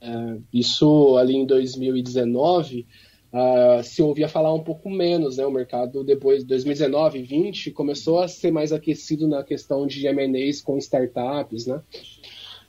[0.01, 2.87] É, isso ali em 2019
[3.31, 5.45] uh, se ouvia falar um pouco menos, né?
[5.45, 10.63] O mercado depois de 2019, 2020 começou a ser mais aquecido na questão de M&As
[10.63, 11.83] com startups, né?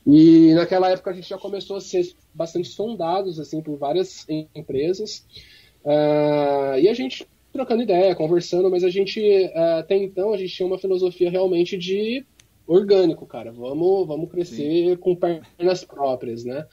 [0.06, 5.26] E naquela época a gente já começou a ser bastante sondados assim por várias empresas
[5.86, 10.54] uh, e a gente trocando ideia, conversando, mas a gente, uh, até então, a gente
[10.54, 12.26] tinha uma filosofia realmente de
[12.66, 13.52] orgânico, cara.
[13.52, 14.96] Vamos, vamos crescer Sim.
[14.98, 16.66] com pernas próprias, né?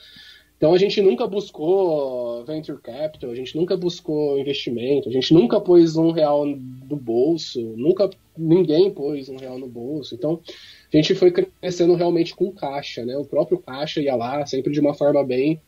[0.58, 5.60] Então a gente nunca buscou venture capital, a gente nunca buscou investimento, a gente nunca
[5.60, 10.16] pôs um real no bolso, nunca ninguém pôs um real no bolso.
[10.16, 10.40] Então
[10.92, 13.16] a gente foi crescendo realmente com caixa, né?
[13.16, 15.60] O próprio caixa ia lá sempre de uma forma bem,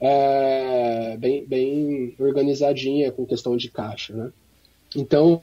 [0.00, 4.32] é, bem, bem organizadinha com questão de caixa, né?
[4.96, 5.42] Então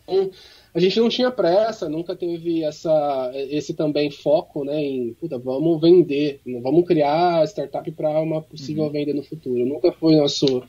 [0.74, 5.82] a gente não tinha pressa, nunca teve essa, esse também foco né, em puta, vamos
[5.82, 8.92] vender, vamos criar startup para uma possível uhum.
[8.92, 9.66] venda no futuro.
[9.66, 10.64] Nunca foi nosso,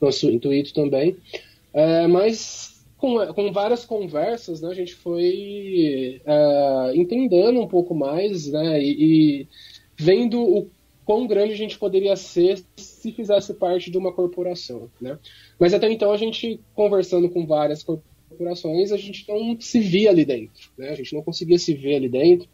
[0.00, 1.16] nosso intuito também.
[1.72, 8.50] É, mas com, com várias conversas, né, a gente foi é, entendendo um pouco mais
[8.50, 8.96] né, e,
[9.42, 9.48] e
[9.96, 10.70] vendo o
[11.04, 15.18] quão grande a gente poderia ser se fizesse parte de uma corporação, né?
[15.60, 20.10] Mas até então a gente conversando com várias corporações corporações, a gente não se via
[20.10, 20.90] ali dentro, né?
[20.90, 22.48] A gente não conseguia se ver ali dentro.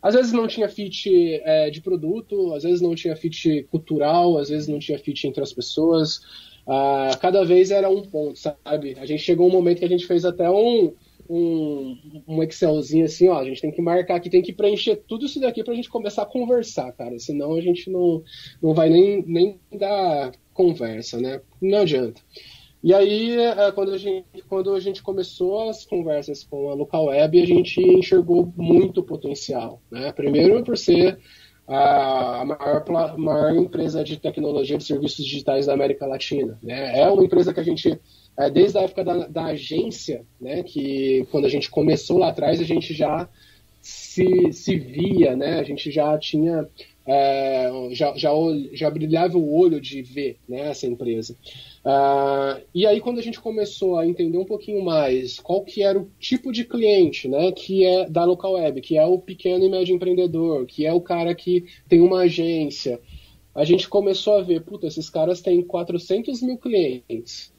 [0.00, 1.10] Às vezes não tinha fit
[1.44, 5.42] é, de produto, às vezes não tinha fit cultural, às vezes não tinha fit entre
[5.42, 6.20] as pessoas.
[6.66, 8.96] Ah, cada vez era um ponto, sabe?
[8.98, 10.92] A gente chegou um momento que a gente fez até um,
[11.28, 11.96] um,
[12.28, 15.40] um Excelzinho assim, ó, a gente tem que marcar aqui, tem que preencher tudo isso
[15.40, 17.18] daqui pra gente começar a conversar, cara.
[17.18, 18.22] Senão a gente não,
[18.62, 21.40] não vai nem, nem dar conversa, né?
[21.60, 22.20] Não adianta.
[22.82, 27.06] E aí, é, quando a, gente, quando a gente começou as conversas com a Local
[27.06, 29.82] Web, a gente enxergou muito potencial.
[29.90, 30.12] Né?
[30.12, 31.18] Primeiro, por ser
[31.66, 36.58] a maior, maior empresa de tecnologia de serviços digitais da América Latina.
[36.62, 37.00] Né?
[37.00, 37.98] É uma empresa que a gente,
[38.38, 40.62] é, desde a época da, da agência, né?
[40.62, 43.28] que quando a gente começou lá atrás, a gente já
[43.80, 45.58] se, se via, né?
[45.58, 46.66] a gente já tinha
[47.08, 48.30] é, já, já,
[48.72, 51.34] já brilhava o olho de ver né, essa empresa.
[51.84, 55.98] Uh, e aí quando a gente começou a entender um pouquinho mais qual que era
[55.98, 59.70] o tipo de cliente né, que é da local web, que é o pequeno e
[59.70, 63.00] médio empreendedor, que é o cara que tem uma agência,
[63.54, 67.52] a gente começou a ver, puta, esses caras têm 400 mil clientes.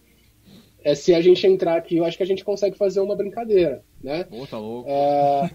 [0.82, 3.84] É, se a gente entrar aqui, eu acho que a gente consegue fazer uma brincadeira,
[4.02, 4.24] né?
[4.24, 4.90] Pô, tá louco.
[4.90, 5.50] É...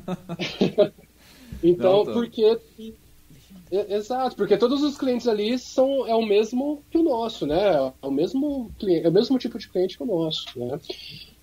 [1.65, 2.13] então, Não, tá.
[2.13, 2.59] porque
[3.89, 7.93] Exato, porque todos os clientes ali são é o mesmo que o nosso, né?
[8.01, 10.79] É o mesmo cliente, é o mesmo tipo de cliente que o nosso, né?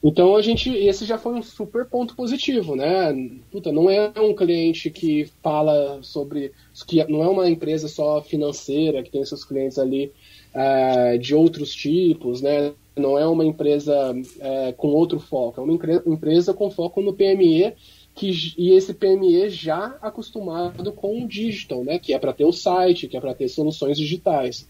[0.03, 3.13] Então a gente, esse já foi um super ponto positivo, né?
[3.51, 6.53] Puta, não é um cliente que fala sobre,
[6.87, 10.11] que não é uma empresa só financeira que tem seus clientes ali
[10.53, 12.73] é, de outros tipos, né?
[12.95, 13.93] Não é uma empresa
[14.39, 15.73] é, com outro foco, é uma
[16.13, 17.73] empresa com foco no PME
[18.15, 22.51] que, e esse PME já acostumado com o digital, né, que é para ter o
[22.51, 24.67] site, que é para ter soluções digitais.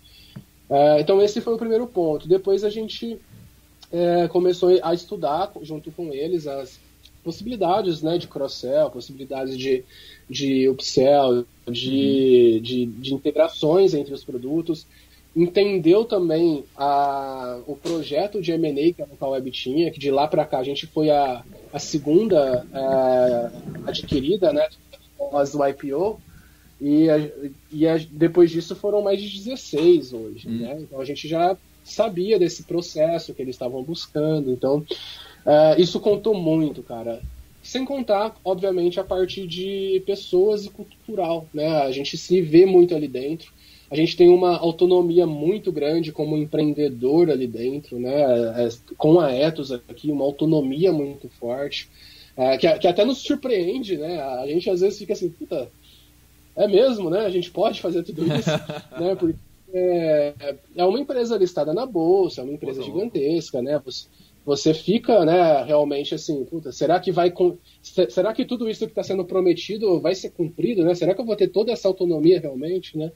[0.70, 2.28] É, então esse foi o primeiro ponto.
[2.28, 3.20] Depois a gente
[3.92, 6.80] é, começou a estudar junto com eles as
[7.24, 9.84] possibilidades né, de cross-sell, possibilidades de,
[10.30, 12.62] de upsell, de, uhum.
[12.62, 14.88] de, de integrações entre os produtos
[15.36, 20.28] entendeu também a, o projeto de M&A que a Local Web tinha, que de lá
[20.28, 24.67] para cá a gente foi a, a segunda é, adquirida, né,
[25.20, 26.20] após o IPO,
[26.82, 27.30] e, a,
[27.72, 30.58] e a, depois disso foram mais de 16 hoje, hum.
[30.58, 30.80] né?
[30.82, 34.84] Então a gente já sabia desse processo que eles estavam buscando, então
[35.46, 37.22] é, isso contou muito, cara.
[37.62, 41.84] Sem contar, obviamente, a parte de pessoas e cultural, né?
[41.84, 43.54] A gente se vê muito ali dentro
[43.92, 48.22] a gente tem uma autonomia muito grande como empreendedor ali dentro, né?
[48.66, 51.90] É, com a Ethos aqui, uma autonomia muito forte,
[52.38, 54.22] é, que, que, até nos surpreende, né?
[54.22, 55.70] A gente às vezes fica assim, puta,
[56.56, 57.26] é mesmo, né?
[57.26, 58.50] A gente pode fazer tudo isso,
[58.98, 59.14] né?
[59.20, 59.36] Porque
[59.74, 63.78] é, é, uma empresa listada na bolsa, é uma empresa gigantesca, né?
[63.84, 64.08] Você,
[64.46, 67.32] você fica, né, realmente assim, puta, será que vai
[67.82, 70.96] será que tudo isso que está sendo prometido vai ser cumprido, né?
[70.96, 73.12] Será que eu vou ter toda essa autonomia realmente, né?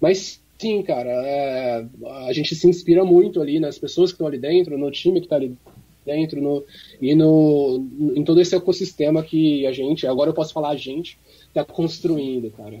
[0.00, 1.86] Mas sim, cara, é,
[2.26, 5.26] a gente se inspira muito ali nas pessoas que estão ali dentro, no time que
[5.26, 5.56] está ali
[6.04, 6.64] dentro, no,
[7.00, 11.18] e no, em todo esse ecossistema que a gente, agora eu posso falar a gente,
[11.48, 12.80] está construindo, cara.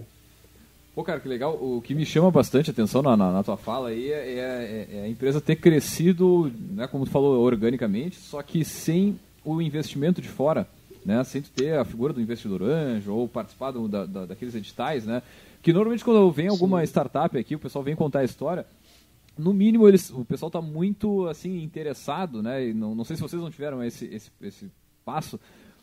[0.94, 1.54] Pô, cara, que legal.
[1.54, 5.02] O que me chama bastante atenção na, na, na tua fala aí é, é, é,
[5.02, 10.28] a empresa ter crescido, né, como tu falou, organicamente, só que sem o investimento de
[10.28, 10.66] fora,
[11.06, 14.56] né, sem tu ter a figura do investidor anjo ou participar do, da, da, daqueles
[14.56, 15.22] editais, né,
[15.62, 16.84] que normalmente quando vem alguma Sim.
[16.84, 18.66] startup aqui, o pessoal vem contar a história,
[19.36, 22.72] no mínimo eles, o pessoal está muito assim interessado, né?
[22.72, 24.70] Não, não sei se vocês não tiveram esse, esse, esse
[25.04, 25.38] passo,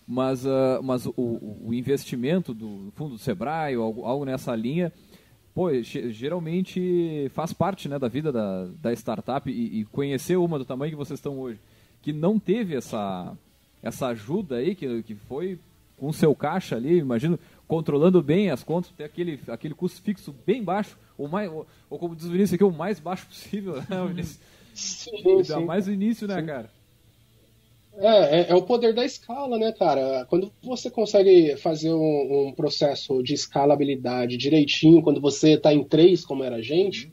[0.08, 4.92] mas, uh, mas o, o, investimento do fundo do Sebrae, ou algo, algo nessa linha,
[5.54, 10.66] pô, geralmente faz parte né, da vida da, da startup e, e, conhecer uma do
[10.66, 11.60] tamanho que vocês estão hoje,
[12.02, 13.36] que não teve essa,
[13.82, 15.58] essa ajuda aí, que, que foi
[15.98, 20.34] com o seu caixa ali, imagino, controlando bem as contas, ter aquele, aquele custo fixo
[20.46, 23.76] bem baixo, ou, mais, ou, ou como diz o Vinícius aqui, o mais baixo possível,
[23.76, 24.40] né, Vinícius?
[24.74, 25.66] Sim, sim.
[25.66, 26.46] mais o início, né, sim.
[26.46, 26.70] cara?
[27.98, 30.26] É, é, é, o poder da escala, né, cara?
[30.30, 36.26] Quando você consegue fazer um, um processo de escalabilidade direitinho, quando você está em três,
[36.26, 37.10] como era a gente,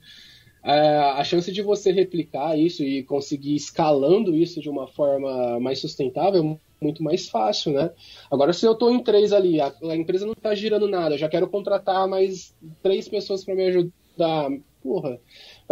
[0.65, 5.81] é, a chance de você replicar isso e conseguir escalando isso de uma forma mais
[5.81, 7.91] sustentável é muito mais fácil, né?
[8.31, 11.29] Agora, se eu estou em três ali, a, a empresa não está girando nada, já
[11.29, 14.51] quero contratar mais três pessoas para me ajudar,
[14.83, 15.19] porra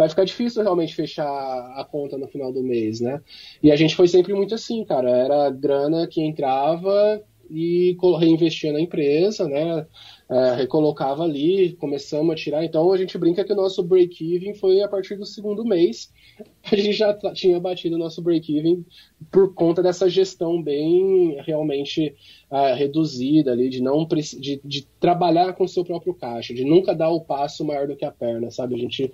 [0.01, 3.21] vai ficar difícil realmente fechar a conta no final do mês, né?
[3.61, 5.09] E a gente foi sempre muito assim, cara.
[5.09, 7.21] Era grana que entrava
[7.53, 9.85] e reinvestia na empresa, né?
[10.29, 12.63] É, recolocava ali, começamos a tirar.
[12.63, 16.09] Então a gente brinca que o nosso break-even foi a partir do segundo mês.
[16.71, 18.85] A gente já tinha batido o nosso break-even
[19.29, 22.15] por conta dessa gestão bem realmente
[22.49, 26.95] é, reduzida ali, de não de, de trabalhar com o seu próprio caixa, de nunca
[26.95, 28.73] dar o passo maior do que a perna, sabe?
[28.73, 29.11] A gente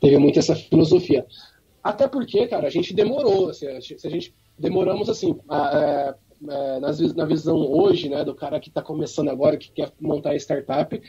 [0.00, 1.26] teve muito essa filosofia.
[1.82, 6.14] Até porque, cara, a gente demorou, se a gente demoramos assim, a, é,
[6.48, 10.36] é, na visão hoje, né, do cara que está começando agora, que quer montar a
[10.36, 11.00] startup,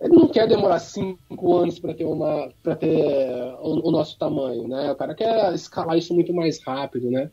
[0.00, 2.96] ele não quer demorar cinco anos para ter uma para ter
[3.60, 4.92] o, o, nosso tamanho, né?
[4.92, 7.30] O cara quer escalar isso muito mais rápido, né?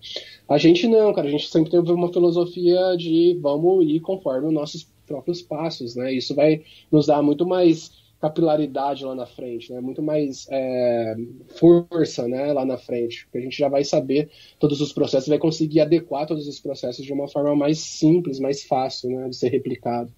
[0.50, 1.28] A gente não, cara.
[1.28, 6.12] A gente sempre teve uma filosofia de vamos ir conforme os nossos próprios passos, né?
[6.12, 7.92] Isso vai nos dar muito mais
[8.22, 9.82] capilaridade lá na frente, né?
[9.82, 11.16] Muito mais é,
[11.60, 12.52] força, né?
[12.54, 16.26] Lá na frente, porque a gente já vai saber todos os processos, vai conseguir adequar
[16.26, 19.30] todos os processos de uma forma mais simples, mais fácil, né?
[19.30, 20.12] De ser replicado.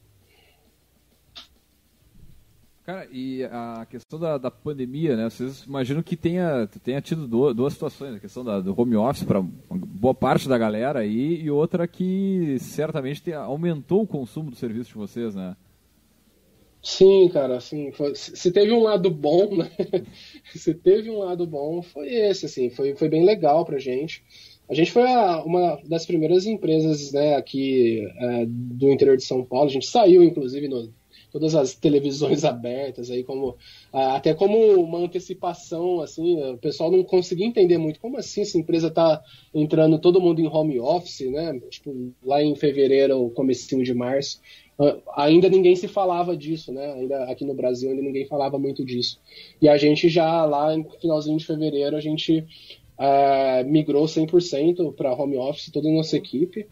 [2.87, 5.29] Cara, e a questão da, da pandemia, né?
[5.29, 9.25] Vocês imaginam que tenha, tenha tido duas, duas situações, a questão da, do home office
[9.25, 14.91] para boa parte da galera aí, e outra que certamente aumentou o consumo do serviço
[14.91, 15.57] de vocês, né?
[16.89, 19.69] Sim, cara, assim, foi, se teve um lado bom, né?
[20.55, 24.23] se teve um lado bom, foi esse, assim, foi, foi bem legal pra gente.
[24.69, 29.43] A gente foi a, uma das primeiras empresas, né, aqui é, do interior de São
[29.43, 29.67] Paulo.
[29.69, 30.93] A gente saiu, inclusive, no,
[31.29, 33.57] todas as televisões abertas aí como
[33.91, 38.87] até como uma antecipação assim o pessoal não conseguia entender muito como assim essa empresa
[38.87, 39.21] está
[39.53, 44.39] entrando todo mundo em home office né tipo lá em fevereiro comecinho de março
[45.15, 46.93] ainda ninguém se falava disso, né?
[46.93, 49.19] Ainda aqui no Brasil ainda ninguém falava muito disso.
[49.61, 52.45] E a gente já lá no finalzinho de fevereiro a gente
[52.99, 56.67] uh, migrou 100% para home office toda a nossa equipe.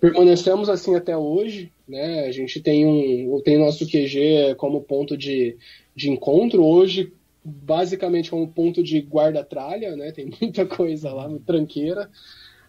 [0.00, 2.24] Permanecemos assim até hoje, né?
[2.24, 5.58] A gente tem um tem nosso QG como ponto de,
[5.94, 7.12] de encontro hoje,
[7.44, 10.12] basicamente como ponto de guarda-tralha, né?
[10.12, 12.08] Tem muita coisa lá, tranqueira.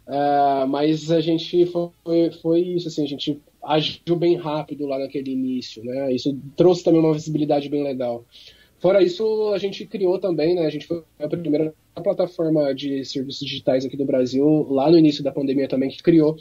[0.05, 5.31] Uh, mas a gente foi, foi isso, assim, a gente agiu bem rápido lá naquele
[5.31, 6.13] início, né?
[6.13, 8.25] Isso trouxe também uma visibilidade bem legal.
[8.79, 10.65] Fora isso, a gente criou também, né?
[10.65, 15.23] A gente foi a primeira plataforma de serviços digitais aqui do Brasil, lá no início
[15.23, 16.35] da pandemia também, que criou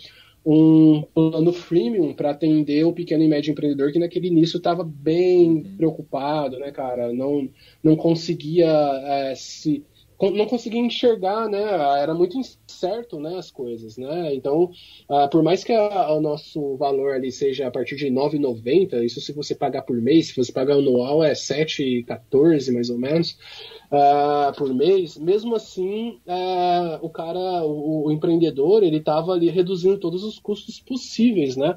[0.45, 5.63] um plano freemium para atender o pequeno e médio empreendedor que naquele início estava bem
[5.77, 7.13] preocupado, né, cara?
[7.13, 7.49] Não,
[7.83, 8.71] não conseguia
[9.05, 9.85] é, se
[10.29, 11.63] não conseguia enxergar, né?
[12.01, 14.35] Era muito incerto, né, as coisas, né?
[14.35, 14.71] Então,
[15.09, 19.21] uh, por mais que a, o nosso valor ali seja a partir de 9,90, isso
[19.21, 23.39] se você pagar por mês, se você pagar anual é 7,14 mais ou menos
[23.91, 29.99] uh, por mês, mesmo assim, uh, o cara, o, o empreendedor, ele estava ali reduzindo
[29.99, 31.77] todos os custos possíveis, né?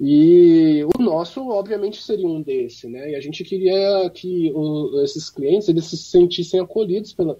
[0.00, 3.10] E o nosso, obviamente, seria um desse, né?
[3.10, 7.38] E a gente queria que o, esses clientes eles se sentissem acolhidos pela,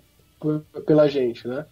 [0.87, 1.66] pela gente, né?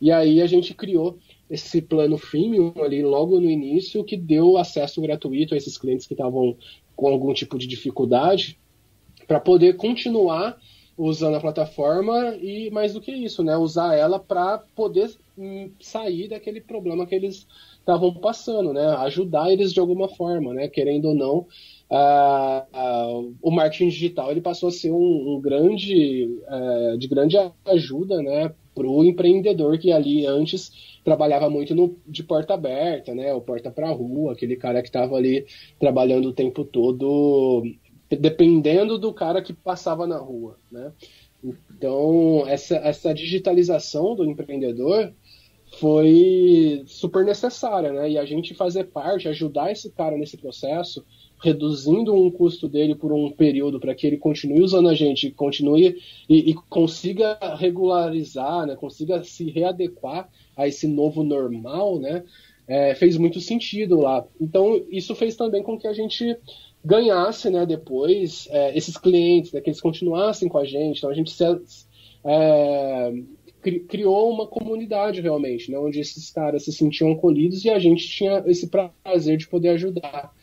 [0.00, 5.00] E aí a gente criou esse plano freemium ali logo no início que deu acesso
[5.00, 6.56] gratuito a esses clientes que estavam
[6.96, 8.58] com algum tipo de dificuldade
[9.26, 10.58] para poder continuar
[10.96, 16.28] usando a plataforma e mais do que isso, né, usar ela para poder hum, sair
[16.28, 17.46] daquele problema que eles
[17.78, 21.46] estavam passando, né, ajudar eles de alguma forma, né, querendo ou não,
[23.42, 27.36] o marketing digital ele passou a ser um, um grande, uh, de grande
[27.66, 30.72] ajuda, né, para o empreendedor que ali antes
[31.04, 35.16] trabalhava muito no, de porta aberta, né, o porta para rua, aquele cara que estava
[35.16, 35.44] ali
[35.78, 37.64] trabalhando o tempo todo,
[38.16, 40.92] dependendo do cara que passava na rua, né.
[41.42, 45.12] Então essa, essa digitalização do empreendedor
[45.78, 48.10] foi super necessária, né?
[48.10, 51.04] E a gente fazer parte, ajudar esse cara nesse processo,
[51.42, 55.96] reduzindo um custo dele por um período para que ele continue usando a gente, continue
[56.28, 62.22] e, e, consiga regularizar, né, consiga se readequar a esse novo normal, né,
[62.68, 64.24] é, fez muito sentido lá.
[64.40, 66.36] Então isso fez também com que a gente
[66.84, 70.98] ganhasse, né, depois é, esses clientes, né, que eles continuassem com a gente.
[70.98, 71.44] Então a gente se,
[72.24, 73.12] é,
[73.88, 78.42] criou uma comunidade realmente, né, onde esses caras se sentiam acolhidos e a gente tinha
[78.46, 80.34] esse prazer de poder ajudar.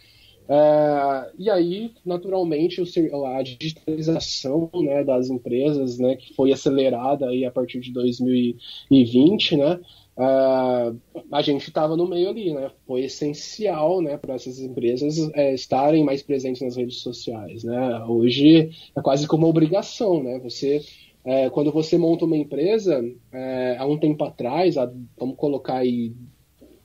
[0.50, 7.45] Uh, e aí, naturalmente, o, a digitalização né, das empresas, né, que foi acelerada aí
[7.45, 9.80] a partir de 2020, né,
[10.18, 11.00] uh,
[11.32, 16.04] a gente estava no meio ali, né, foi essencial né, para essas empresas é, estarem
[16.04, 17.64] mais presentes nas redes sociais.
[17.64, 18.04] Né.
[18.06, 20.82] Hoje é quase como uma obrigação, né, você
[21.24, 26.12] é, quando você monta uma empresa, é, há um tempo atrás, há, vamos colocar aí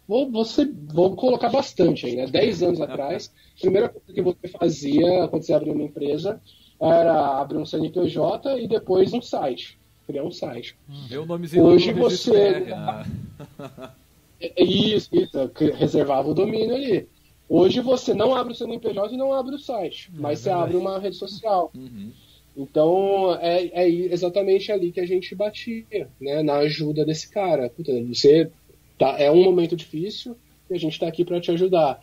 [0.06, 2.26] Vou, você, vou colocar bastante aí, né?
[2.26, 6.40] 10 anos atrás, a primeira coisa que você fazia quando você abria uma empresa
[6.80, 9.78] era abrir um CNPJ e depois um site.
[10.06, 10.76] Criar um site.
[11.08, 11.26] Meu hum.
[11.26, 12.60] nomezinho Hoje você.
[13.58, 13.90] Né?
[14.40, 17.08] É, é isso, isso, reservava o domínio ali.
[17.48, 20.76] Hoje você não abre o CNPJ e não abre o site, é mas você abre
[20.76, 21.70] uma rede social.
[21.74, 22.10] Uhum.
[22.56, 26.42] Então é, é exatamente ali que a gente batia, né?
[26.42, 27.70] Na ajuda desse cara.
[27.70, 28.50] Puta, você
[28.98, 29.16] Tá?
[29.18, 30.36] É um momento difícil
[30.70, 32.00] e a gente está aqui para te ajudar.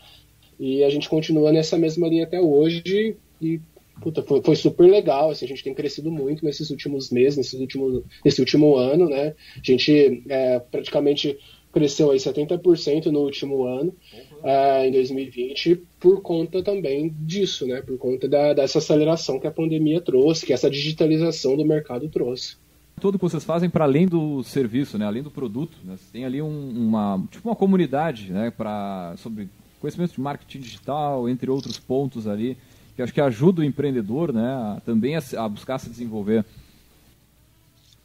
[0.59, 3.59] E a gente continua nessa mesma linha até hoje e
[4.01, 5.29] puta, foi, foi, super legal.
[5.29, 9.09] Assim, a gente tem crescido muito nesses últimos meses, nesses últimos, nesse último ano.
[9.09, 9.33] Né?
[9.55, 11.37] A gente é, praticamente
[11.71, 14.49] cresceu aí 70% no último ano, uhum.
[14.49, 17.81] é, em 2020, por conta também disso, né?
[17.81, 22.57] por conta da, dessa aceleração que a pandemia trouxe, que essa digitalização do mercado trouxe
[23.01, 25.05] todo que vocês fazem para além do serviço, né?
[25.05, 25.77] além do produto.
[25.83, 25.97] Né?
[26.23, 28.51] Ali um, uma, tipo uma comunidade né?
[28.51, 29.49] pra, sobre
[29.81, 32.55] conhecimento de marketing digital, entre outros pontos ali,
[32.95, 34.47] que acho que ajuda o empreendedor né?
[34.47, 36.45] A, também a, a, buscar se desenvolver.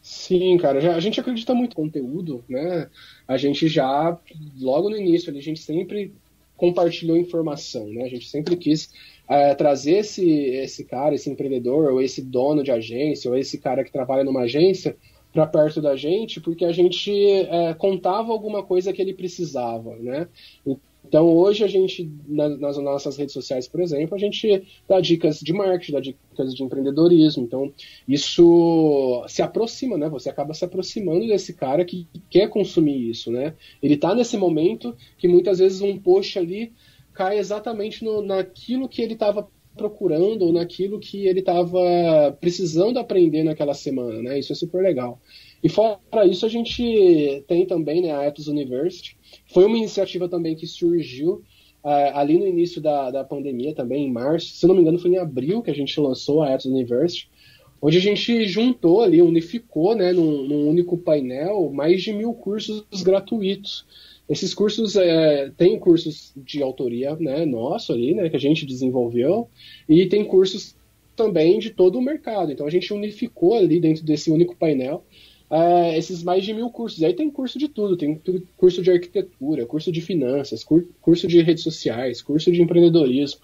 [0.03, 2.89] Sim, cara, já, a gente acredita muito no conteúdo, né?
[3.29, 4.17] A gente já,
[4.59, 6.15] logo no início, a gente sempre
[6.57, 8.05] compartilhou informação, né?
[8.05, 8.91] A gente sempre quis
[9.29, 13.85] é, trazer esse, esse cara, esse empreendedor, ou esse dono de agência, ou esse cara
[13.85, 14.97] que trabalha numa agência,
[15.33, 20.29] para perto da gente, porque a gente é, contava alguma coisa que ele precisava, né?
[21.07, 25.53] Então hoje a gente, nas nossas redes sociais, por exemplo, a gente dá dicas de
[25.53, 27.45] marketing, dá dicas de empreendedorismo.
[27.45, 27.73] Então
[28.09, 30.09] isso se aproxima, né?
[30.09, 33.55] Você acaba se aproximando desse cara que quer consumir isso, né?
[33.83, 36.73] Ele está nesse momento que muitas vezes um post ali
[37.13, 43.45] cai exatamente no, naquilo que ele estava procurando ou naquilo que ele estava precisando aprender
[43.45, 44.39] naquela semana, né?
[44.39, 45.21] Isso é super legal.
[45.63, 49.17] E fora isso, a gente tem também né, a Ethos University.
[49.53, 51.43] Foi uma iniciativa também que surgiu
[51.85, 54.55] uh, ali no início da, da pandemia, também em março.
[54.55, 57.29] Se não me engano, foi em abril que a gente lançou a Ethos University,
[57.81, 62.85] onde a gente juntou ali, unificou né, num, num único painel mais de mil cursos
[63.03, 63.87] gratuitos
[64.29, 69.49] esses cursos é, tem cursos de autoria né, nosso ali, né, que a gente desenvolveu,
[69.89, 70.75] e tem cursos
[71.15, 72.51] também de todo o mercado.
[72.51, 75.05] Então a gente unificou ali dentro desse único painel
[75.51, 77.03] é, esses mais de mil cursos.
[77.03, 78.21] Aí tem curso de tudo, tem
[78.57, 80.65] curso de arquitetura, curso de finanças,
[81.01, 83.41] curso de redes sociais, curso de empreendedorismo.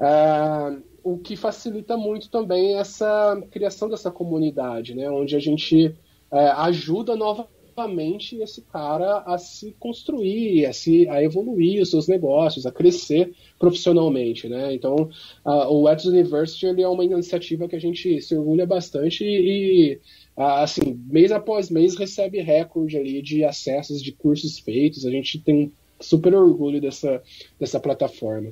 [0.00, 5.94] É, o que facilita muito também essa criação dessa comunidade, né, onde a gente
[6.30, 12.08] é, ajuda nova novamente esse cara a se construir, a, se, a evoluir os seus
[12.08, 14.74] negócios, a crescer profissionalmente, né?
[14.74, 15.08] Então,
[15.44, 20.00] uh, o Eds University ele é uma iniciativa que a gente se orgulha bastante e,
[20.36, 25.06] assim, mês após mês recebe recorde ali de acessos de cursos feitos.
[25.06, 27.22] A gente tem super orgulho dessa,
[27.60, 28.50] dessa plataforma.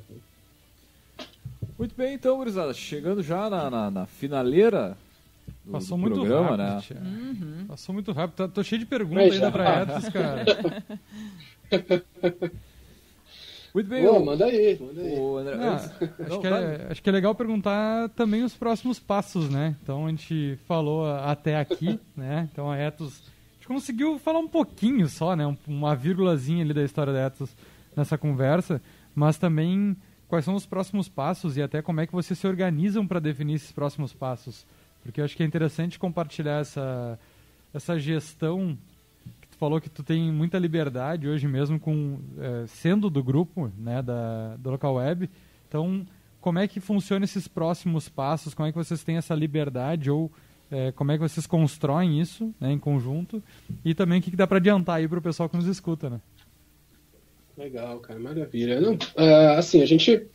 [1.76, 4.96] Muito bem, então, gurizada, chegando já na, na, na finaleira
[5.66, 7.10] do, Passou do muito programa, rápido, né?
[7.10, 7.66] Uhum.
[7.66, 8.36] Passou muito rápido.
[8.36, 10.44] Tô, tô cheio de perguntas ainda pra Etos, cara.
[13.74, 14.78] Muito bem, Pô, manda aí.
[14.80, 15.18] Manda aí.
[15.18, 19.50] André, ah, acho, Não, que é, acho, que é, legal perguntar também os próximos passos,
[19.50, 19.76] né?
[19.82, 22.48] Então a gente falou até aqui, né?
[22.50, 23.20] Então a Etos.
[23.20, 25.44] A gente conseguiu falar um pouquinho só, né?
[25.66, 27.54] Uma vírgulazinha ali da história da Etos
[27.94, 28.80] nessa conversa,
[29.14, 29.94] mas também
[30.26, 33.56] quais são os próximos passos e até como é que vocês se organizam para definir
[33.56, 34.66] esses próximos passos.
[35.07, 37.18] Porque eu acho que é interessante compartilhar essa,
[37.72, 38.76] essa gestão
[39.40, 43.72] que tu falou que tu tem muita liberdade hoje mesmo com é, sendo do grupo,
[43.78, 45.30] né, da, do local web.
[45.68, 46.07] Então,
[46.40, 48.54] como é que funciona esses próximos passos?
[48.54, 50.30] Como é que vocês têm essa liberdade ou
[50.70, 53.42] é, como é que vocês constroem isso né, em conjunto?
[53.84, 56.11] E também o que, que dá para adiantar aí para o pessoal que nos escuta,
[56.11, 56.20] né?
[57.57, 58.80] Legal, cara, maravilha.
[58.80, 60.26] Não, uh, assim, a gente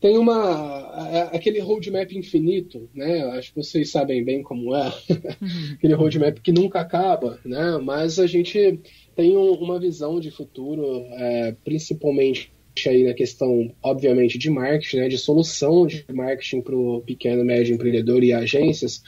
[0.00, 3.22] tem uma aquele roadmap infinito, né?
[3.32, 5.74] Acho que vocês sabem bem como é uhum.
[5.74, 7.78] aquele roadmap que nunca acaba, né?
[7.82, 8.80] Mas a gente
[9.16, 12.52] tem um, uma visão de futuro, é, principalmente
[12.86, 15.08] aí na questão, obviamente, de marketing, né?
[15.08, 19.02] De solução de marketing para o pequeno médio empreendedor e agências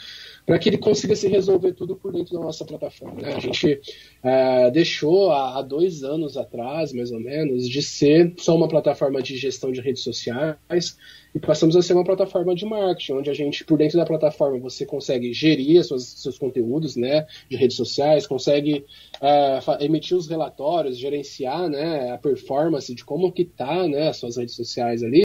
[0.46, 3.20] para que ele consiga se resolver tudo por dentro da nossa plataforma.
[3.20, 3.34] Né?
[3.34, 3.80] A gente
[4.22, 9.22] é, deixou há, há, dois anos atrás, mais ou menos, de ser só uma plataforma
[9.22, 10.96] de gestão de redes sociais
[11.34, 14.58] e passamos a ser uma plataforma de marketing, onde a gente, por dentro da plataforma,
[14.58, 18.84] você consegue gerir suas, seus conteúdos né, de redes sociais, consegue
[19.20, 24.36] é, emitir os relatórios, gerenciar né, a performance de como que está né, as suas
[24.36, 25.22] redes sociais ali,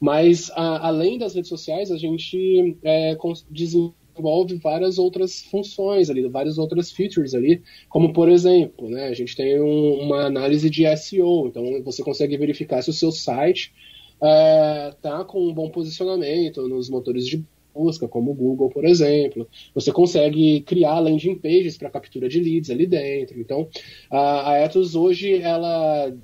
[0.00, 3.16] mas a, além das redes sociais, a gente é,
[3.50, 9.14] desenvolve envolve várias outras funções ali, várias outras features ali, como por exemplo, né, a
[9.14, 13.72] gente tem um, uma análise de SEO, então você consegue verificar se o seu site
[14.14, 17.44] está é, com um bom posicionamento nos motores de
[17.74, 19.48] busca, como o Google, por exemplo.
[19.74, 23.38] Você consegue criar landing pages para captura de leads ali dentro.
[23.40, 23.68] Então,
[24.08, 26.14] a, a Ethos hoje ela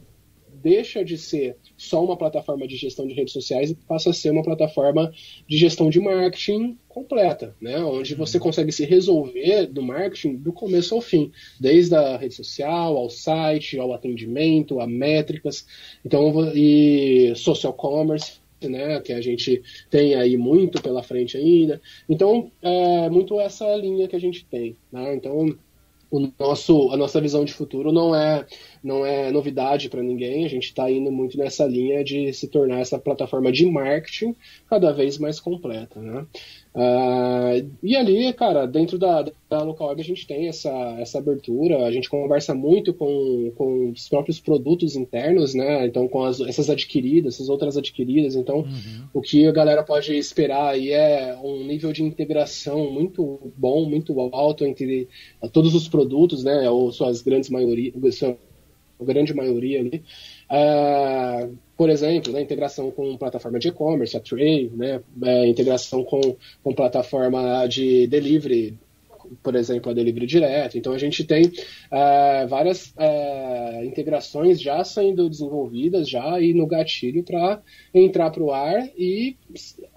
[0.63, 4.31] deixa de ser só uma plataforma de gestão de redes sociais e passa a ser
[4.31, 5.13] uma plataforma
[5.49, 7.79] de gestão de marketing completa, né?
[7.79, 8.43] onde você uhum.
[8.45, 13.79] consegue se resolver do marketing do começo ao fim, desde a rede social, ao site,
[13.79, 15.67] ao atendimento, a métricas,
[16.05, 21.81] então e social commerce, né, que a gente tem aí muito pela frente ainda.
[22.09, 24.77] Então, é muito essa linha que a gente tem.
[24.93, 25.15] Né?
[25.15, 25.57] Então,
[26.11, 28.45] o nosso, a nossa visão de futuro não é,
[28.83, 30.45] não é novidade para ninguém.
[30.45, 34.35] A gente está indo muito nessa linha de se tornar essa plataforma de marketing
[34.69, 36.01] cada vez mais completa.
[36.01, 36.27] Né?
[36.73, 42.09] Uh, e ali, cara, dentro da, da a gente tem essa, essa abertura, a gente
[42.09, 45.85] conversa muito com, com os próprios produtos internos, né?
[45.87, 48.37] Então, com as, essas adquiridas, essas outras adquiridas.
[48.37, 49.05] Então, uhum.
[49.13, 54.19] o que a galera pode esperar aí é um nível de integração muito bom, muito
[54.33, 55.09] alto entre
[55.53, 56.71] todos os produtos, né?
[56.71, 58.39] Ou suas grandes maioria, sua
[59.01, 60.05] grande maioria ali.
[60.51, 66.37] Uh, por exemplo, né, integração com plataforma de e-commerce, a Tray, né, é, integração com,
[66.63, 68.77] com plataforma de delivery,
[69.43, 70.77] por exemplo, a delivery direto.
[70.77, 77.23] Então a gente tem uh, várias uh, integrações já sendo desenvolvidas já e no gatilho
[77.25, 77.63] para
[77.95, 79.39] entrar para o ar e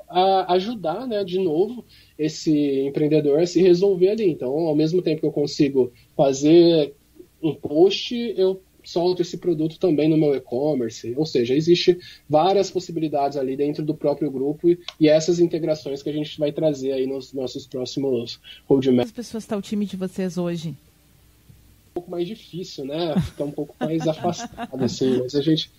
[0.09, 1.83] uh, ajudar, né, de novo
[2.17, 4.29] esse empreendedor a se resolver ali.
[4.29, 6.93] Então, ao mesmo tempo que eu consigo fazer
[7.41, 11.13] um post, eu solto esse produto também no meu e-commerce.
[11.17, 11.97] Ou seja, existe
[12.29, 16.51] várias possibilidades ali dentro do próprio grupo e, e essas integrações que a gente vai
[16.51, 19.09] trazer aí nos nossos próximos roadmaps.
[19.09, 20.69] As pessoas estão tá o time de vocês hoje?
[20.69, 23.13] Um pouco mais difícil, né?
[23.21, 25.71] Ficar um pouco mais afastado, assim, mas a gente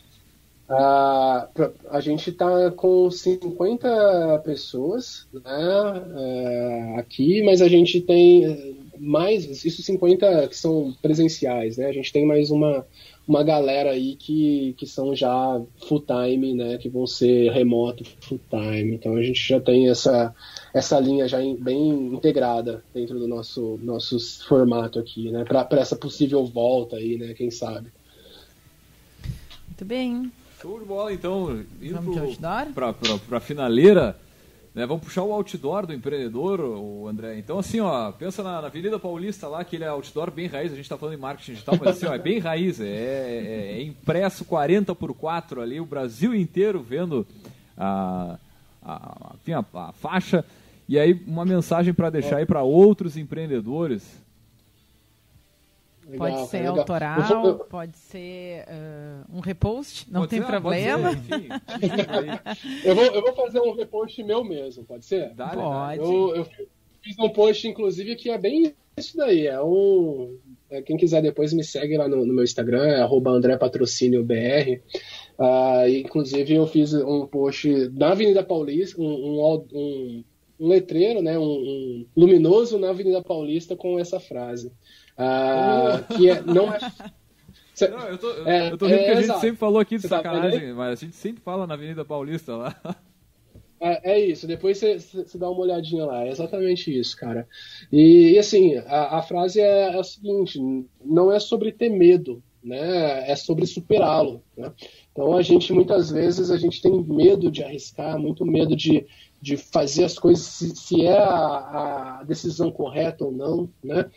[0.69, 1.49] a,
[1.91, 5.43] a gente está com 50 pessoas né,
[6.17, 11.87] é, aqui, mas a gente tem mais, isso 50 que são presenciais, né?
[11.87, 12.87] A gente tem mais uma,
[13.27, 16.79] uma galera aí que, que são já full time, né?
[16.79, 18.95] Que vão ser remoto full time.
[18.95, 20.35] Então a gente já tem essa,
[20.73, 25.45] essa linha já bem integrada dentro do nosso, nosso formato aqui, né?
[25.45, 27.35] Para essa possível volta aí, né?
[27.35, 27.89] Quem sabe.
[29.67, 30.33] Muito bem.
[30.61, 31.63] Show de bola, então.
[31.83, 32.01] Indo
[32.75, 34.17] para a finaleira.
[34.75, 37.39] Né, vamos puxar o outdoor do empreendedor, o André.
[37.39, 40.73] Então, assim, ó, pensa na, na Avenida Paulista lá, que ele é outdoor bem raiz.
[40.73, 42.81] A gente está falando em marketing digital, mas assim, ó, é bem raiz.
[42.81, 47.25] É, é, é, impresso 40 por 4 ali, o Brasil inteiro vendo
[47.79, 48.37] a,
[48.83, 50.45] a, a, a faixa.
[50.89, 54.24] E aí, uma mensagem para deixar aí para outros empreendedores
[56.07, 56.79] Legal, pode ser legal.
[56.79, 57.59] autoral, eu...
[57.59, 61.11] pode ser uh, um repost, não pode tem ser, problema.
[62.85, 65.33] eu, vou, eu vou fazer um repost meu mesmo, pode ser?
[65.35, 65.99] Dá, pode.
[65.99, 66.47] Eu, eu,
[67.05, 69.47] fiz um post, inclusive, que é bem isso daí.
[69.47, 70.39] É um.
[70.71, 74.81] É, quem quiser depois me segue lá no, no meu Instagram, é @andrepatrocíniobr.
[75.39, 80.25] Uh, inclusive, eu fiz um post na Avenida Paulista, um, um, um,
[80.61, 84.73] um letreiro, né, um, luminoso na Avenida Paulista com essa frase.
[85.19, 86.79] Uh, que é, não é.
[87.91, 89.41] Não, eu tô, eu, é, eu tô rindo é, que a gente exato.
[89.41, 92.57] sempre falou aqui de tá sacanagem, tá mas a gente sempre fala na Avenida Paulista
[92.57, 92.77] lá.
[93.81, 97.47] É, é isso, depois você, você, dá uma olhadinha lá, é exatamente isso, cara.
[97.93, 100.59] E, e assim, a, a frase é, é a seguinte:
[101.05, 104.43] não é sobre ter medo, né, é sobre superá-lo.
[104.57, 104.73] Né?
[105.13, 109.07] Então a gente muitas vezes a gente tem medo de arriscar, muito medo de,
[109.41, 114.11] de fazer as coisas se, se é a, a, decisão correta ou não, né?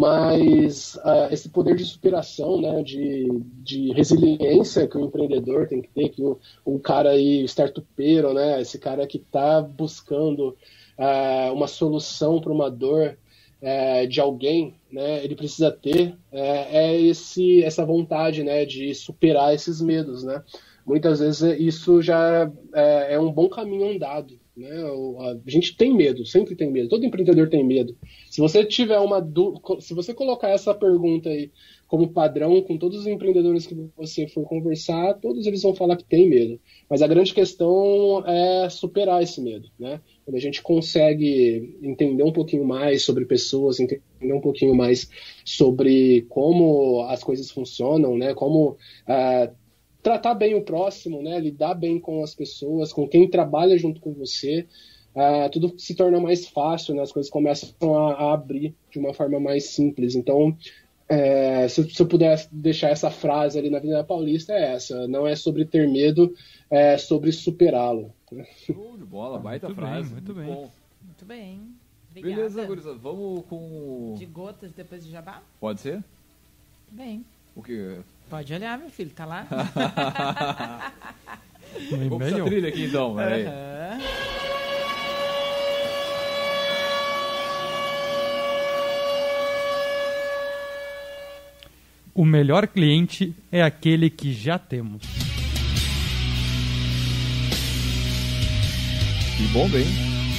[0.00, 3.28] Mas uh, esse poder de superação, né, de,
[3.62, 8.32] de resiliência que o empreendedor tem que ter, que o, o cara aí, o startupeiro,
[8.32, 10.56] né, esse cara que está buscando
[10.96, 13.18] uh, uma solução para uma dor,
[13.60, 19.54] é, de alguém, né, ele precisa ter é, é, esse, essa vontade né, de superar
[19.54, 20.24] esses medos.
[20.24, 20.42] Né?
[20.86, 24.39] Muitas vezes isso já é, é um bom caminho andado.
[24.60, 24.68] Né?
[25.46, 26.90] A gente tem medo, sempre tem medo.
[26.90, 27.96] Todo empreendedor tem medo.
[28.30, 29.26] Se você tiver uma
[29.80, 31.50] se você colocar essa pergunta aí
[31.88, 36.04] como padrão com todos os empreendedores que você for conversar, todos eles vão falar que
[36.04, 36.60] tem medo.
[36.88, 39.98] Mas a grande questão é superar esse medo, né?
[40.24, 45.08] Quando a gente consegue entender um pouquinho mais sobre pessoas, entender um pouquinho mais
[45.44, 48.34] sobre como as coisas funcionam, né?
[48.34, 48.76] Como
[49.08, 49.54] uh,
[50.02, 51.38] tratar bem o próximo, né?
[51.38, 54.66] Lidar bem com as pessoas, com quem trabalha junto com você,
[55.14, 57.02] uh, tudo se torna mais fácil, né?
[57.02, 60.14] As coisas começam a, a abrir de uma forma mais simples.
[60.14, 60.56] Então,
[61.08, 65.26] é, se, se, eu puder deixar essa frase ali na Avenida Paulista, é essa: não
[65.26, 66.32] é sobre ter medo,
[66.70, 68.14] é sobre superá-lo.
[68.64, 70.14] Show de bola, baita muito frase.
[70.14, 70.54] Bem, muito, muito bem.
[70.54, 70.70] Bom.
[71.02, 71.60] Muito bem.
[72.10, 72.36] Obrigada.
[72.36, 74.14] Beleza, gurizada, vamos com.
[74.16, 75.42] De gotas depois de jabá?
[75.58, 76.02] Pode ser?
[76.92, 77.24] Bem.
[77.56, 77.98] O que?
[78.30, 79.44] Pode olhar, meu filho, tá lá?
[82.08, 83.44] Vamos a trilha aqui então, peraí.
[83.44, 83.50] Uhum.
[92.14, 95.02] O melhor cliente é aquele que já temos.
[99.36, 99.84] Que bom, bem.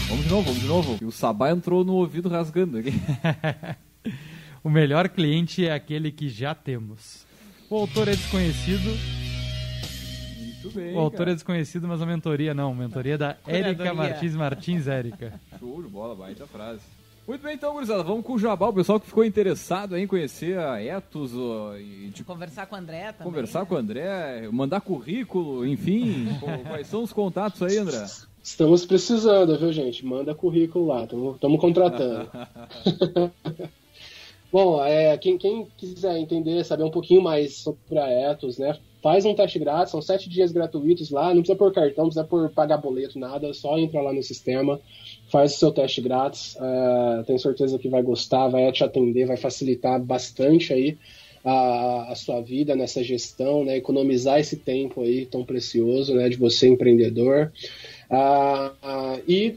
[0.08, 0.98] Vamos de novo, vamos de novo.
[1.02, 2.94] E o Sabá entrou no ouvido rasgando aqui.
[4.64, 7.30] o melhor cliente é aquele que já temos.
[7.72, 9.00] O autor é desconhecido.
[10.38, 10.94] Muito bem.
[10.94, 11.32] O autor cara.
[11.32, 12.76] é desconhecido, mas a mentoria não.
[12.76, 15.40] Mentoria da Érica Martins Martins Érica.
[15.58, 16.82] Show de bola, baita frase.
[17.26, 20.58] Muito bem, então, gurizada, vamos com o Jabá, o pessoal que ficou interessado em conhecer
[20.60, 21.32] a Etos
[21.80, 23.32] e de conversar com o André também.
[23.32, 23.66] Conversar né?
[23.68, 26.28] com o André, mandar currículo, enfim.
[26.68, 28.06] quais são os contatos aí, André?
[28.44, 30.06] Estamos precisando, viu, gente?
[30.06, 32.30] Manda currículo lá, estamos contratando.
[34.52, 38.78] Bom, é, quem, quem, quiser entender, saber um pouquinho mais sobre a Etos, né?
[39.02, 42.26] Faz um teste grátis, são sete dias gratuitos lá, não precisa por cartão, não precisa
[42.26, 44.80] por pagar boleto, nada, só entra lá no sistema,
[45.32, 49.38] faz o seu teste grátis, uh, tenho certeza que vai gostar, vai te atender, vai
[49.38, 50.98] facilitar bastante aí
[51.44, 53.78] a, a sua vida nessa gestão, né?
[53.78, 56.30] Economizar esse tempo aí tão precioso, né?
[56.30, 57.52] De você empreendedor.
[58.10, 59.56] Uh, uh, e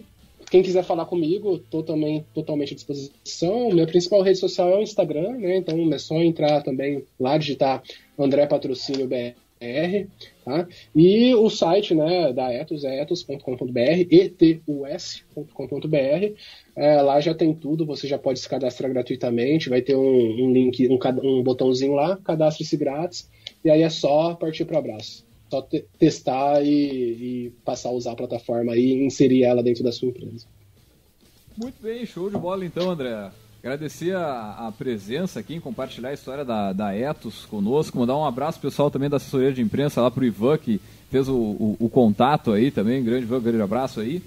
[0.54, 3.70] quem quiser falar comigo, estou também totalmente à disposição.
[3.70, 5.56] Minha principal rede social é o Instagram, né?
[5.56, 7.82] Então é só entrar também lá, digitar
[8.16, 10.06] André Patrocínio BR,
[10.44, 10.68] tá?
[10.94, 15.96] E o site, né, da Etos é etos.com.br, etus.com.br.
[16.76, 20.52] É, lá já tem tudo, você já pode se cadastrar gratuitamente, vai ter um, um
[20.52, 23.28] link, um, um botãozinho lá, cadastre-se grátis,
[23.64, 25.23] e aí é só partir para o abraço
[25.54, 29.92] só te testar e, e, passar a usar a plataforma e inserir ela dentro da
[29.92, 30.46] sua empresa.
[31.56, 33.30] Muito bem, show de bola então, André.
[33.62, 38.24] Agradecer a, a presença aqui em compartilhar a história da, da Etos conosco, mandar um
[38.24, 40.80] abraço pessoal também da assessoria de imprensa lá para o Ivan, que
[41.10, 44.20] fez o, o, o, contato aí também, grande Ivan, grande abraço aí.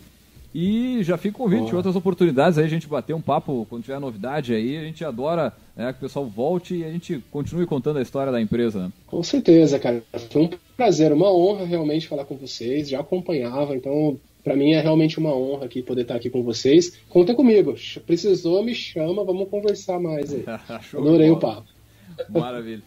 [0.59, 3.99] E já fica o convite, outras oportunidades aí, a gente bater um papo quando tiver
[3.99, 7.99] novidade aí, a gente adora né, que o pessoal volte e a gente continue contando
[7.99, 8.85] a história da empresa.
[8.85, 8.91] Né?
[9.05, 10.01] Com certeza, cara.
[10.31, 14.81] Foi um prazer, uma honra realmente falar com vocês, já acompanhava, então para mim é
[14.81, 16.97] realmente uma honra aqui poder estar aqui com vocês.
[17.07, 17.75] Conta comigo,
[18.07, 20.43] precisou, me chama, vamos conversar mais aí.
[20.91, 21.67] Adorei o papo.
[22.31, 22.81] Maravilha.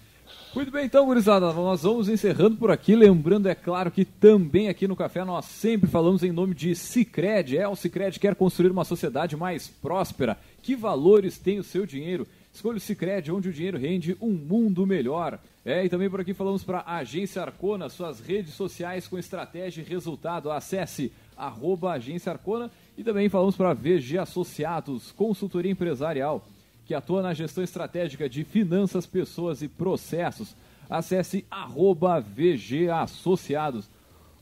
[0.52, 2.96] Muito bem, então, gurizada, nós vamos encerrando por aqui.
[2.96, 7.56] Lembrando, é claro, que também aqui no Café nós sempre falamos em nome de Cicred.
[7.56, 10.36] É, o Cicred quer construir uma sociedade mais próspera.
[10.60, 12.26] Que valores tem o seu dinheiro?
[12.52, 15.38] Escolha o Cicred, onde o dinheiro rende um mundo melhor.
[15.64, 19.82] É, e também por aqui falamos para a Agência Arcona, suas redes sociais com estratégia
[19.82, 20.50] e resultado.
[20.50, 26.44] Acesse arroba Agência Arcona e também falamos para VG Associados, consultoria empresarial
[26.90, 30.56] que atua na gestão estratégica de finanças, pessoas e processos.
[30.88, 33.88] Acesse arroba VG Associados.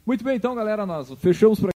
[0.07, 1.72] Muito bem, então, galera, nós fechamos aqui.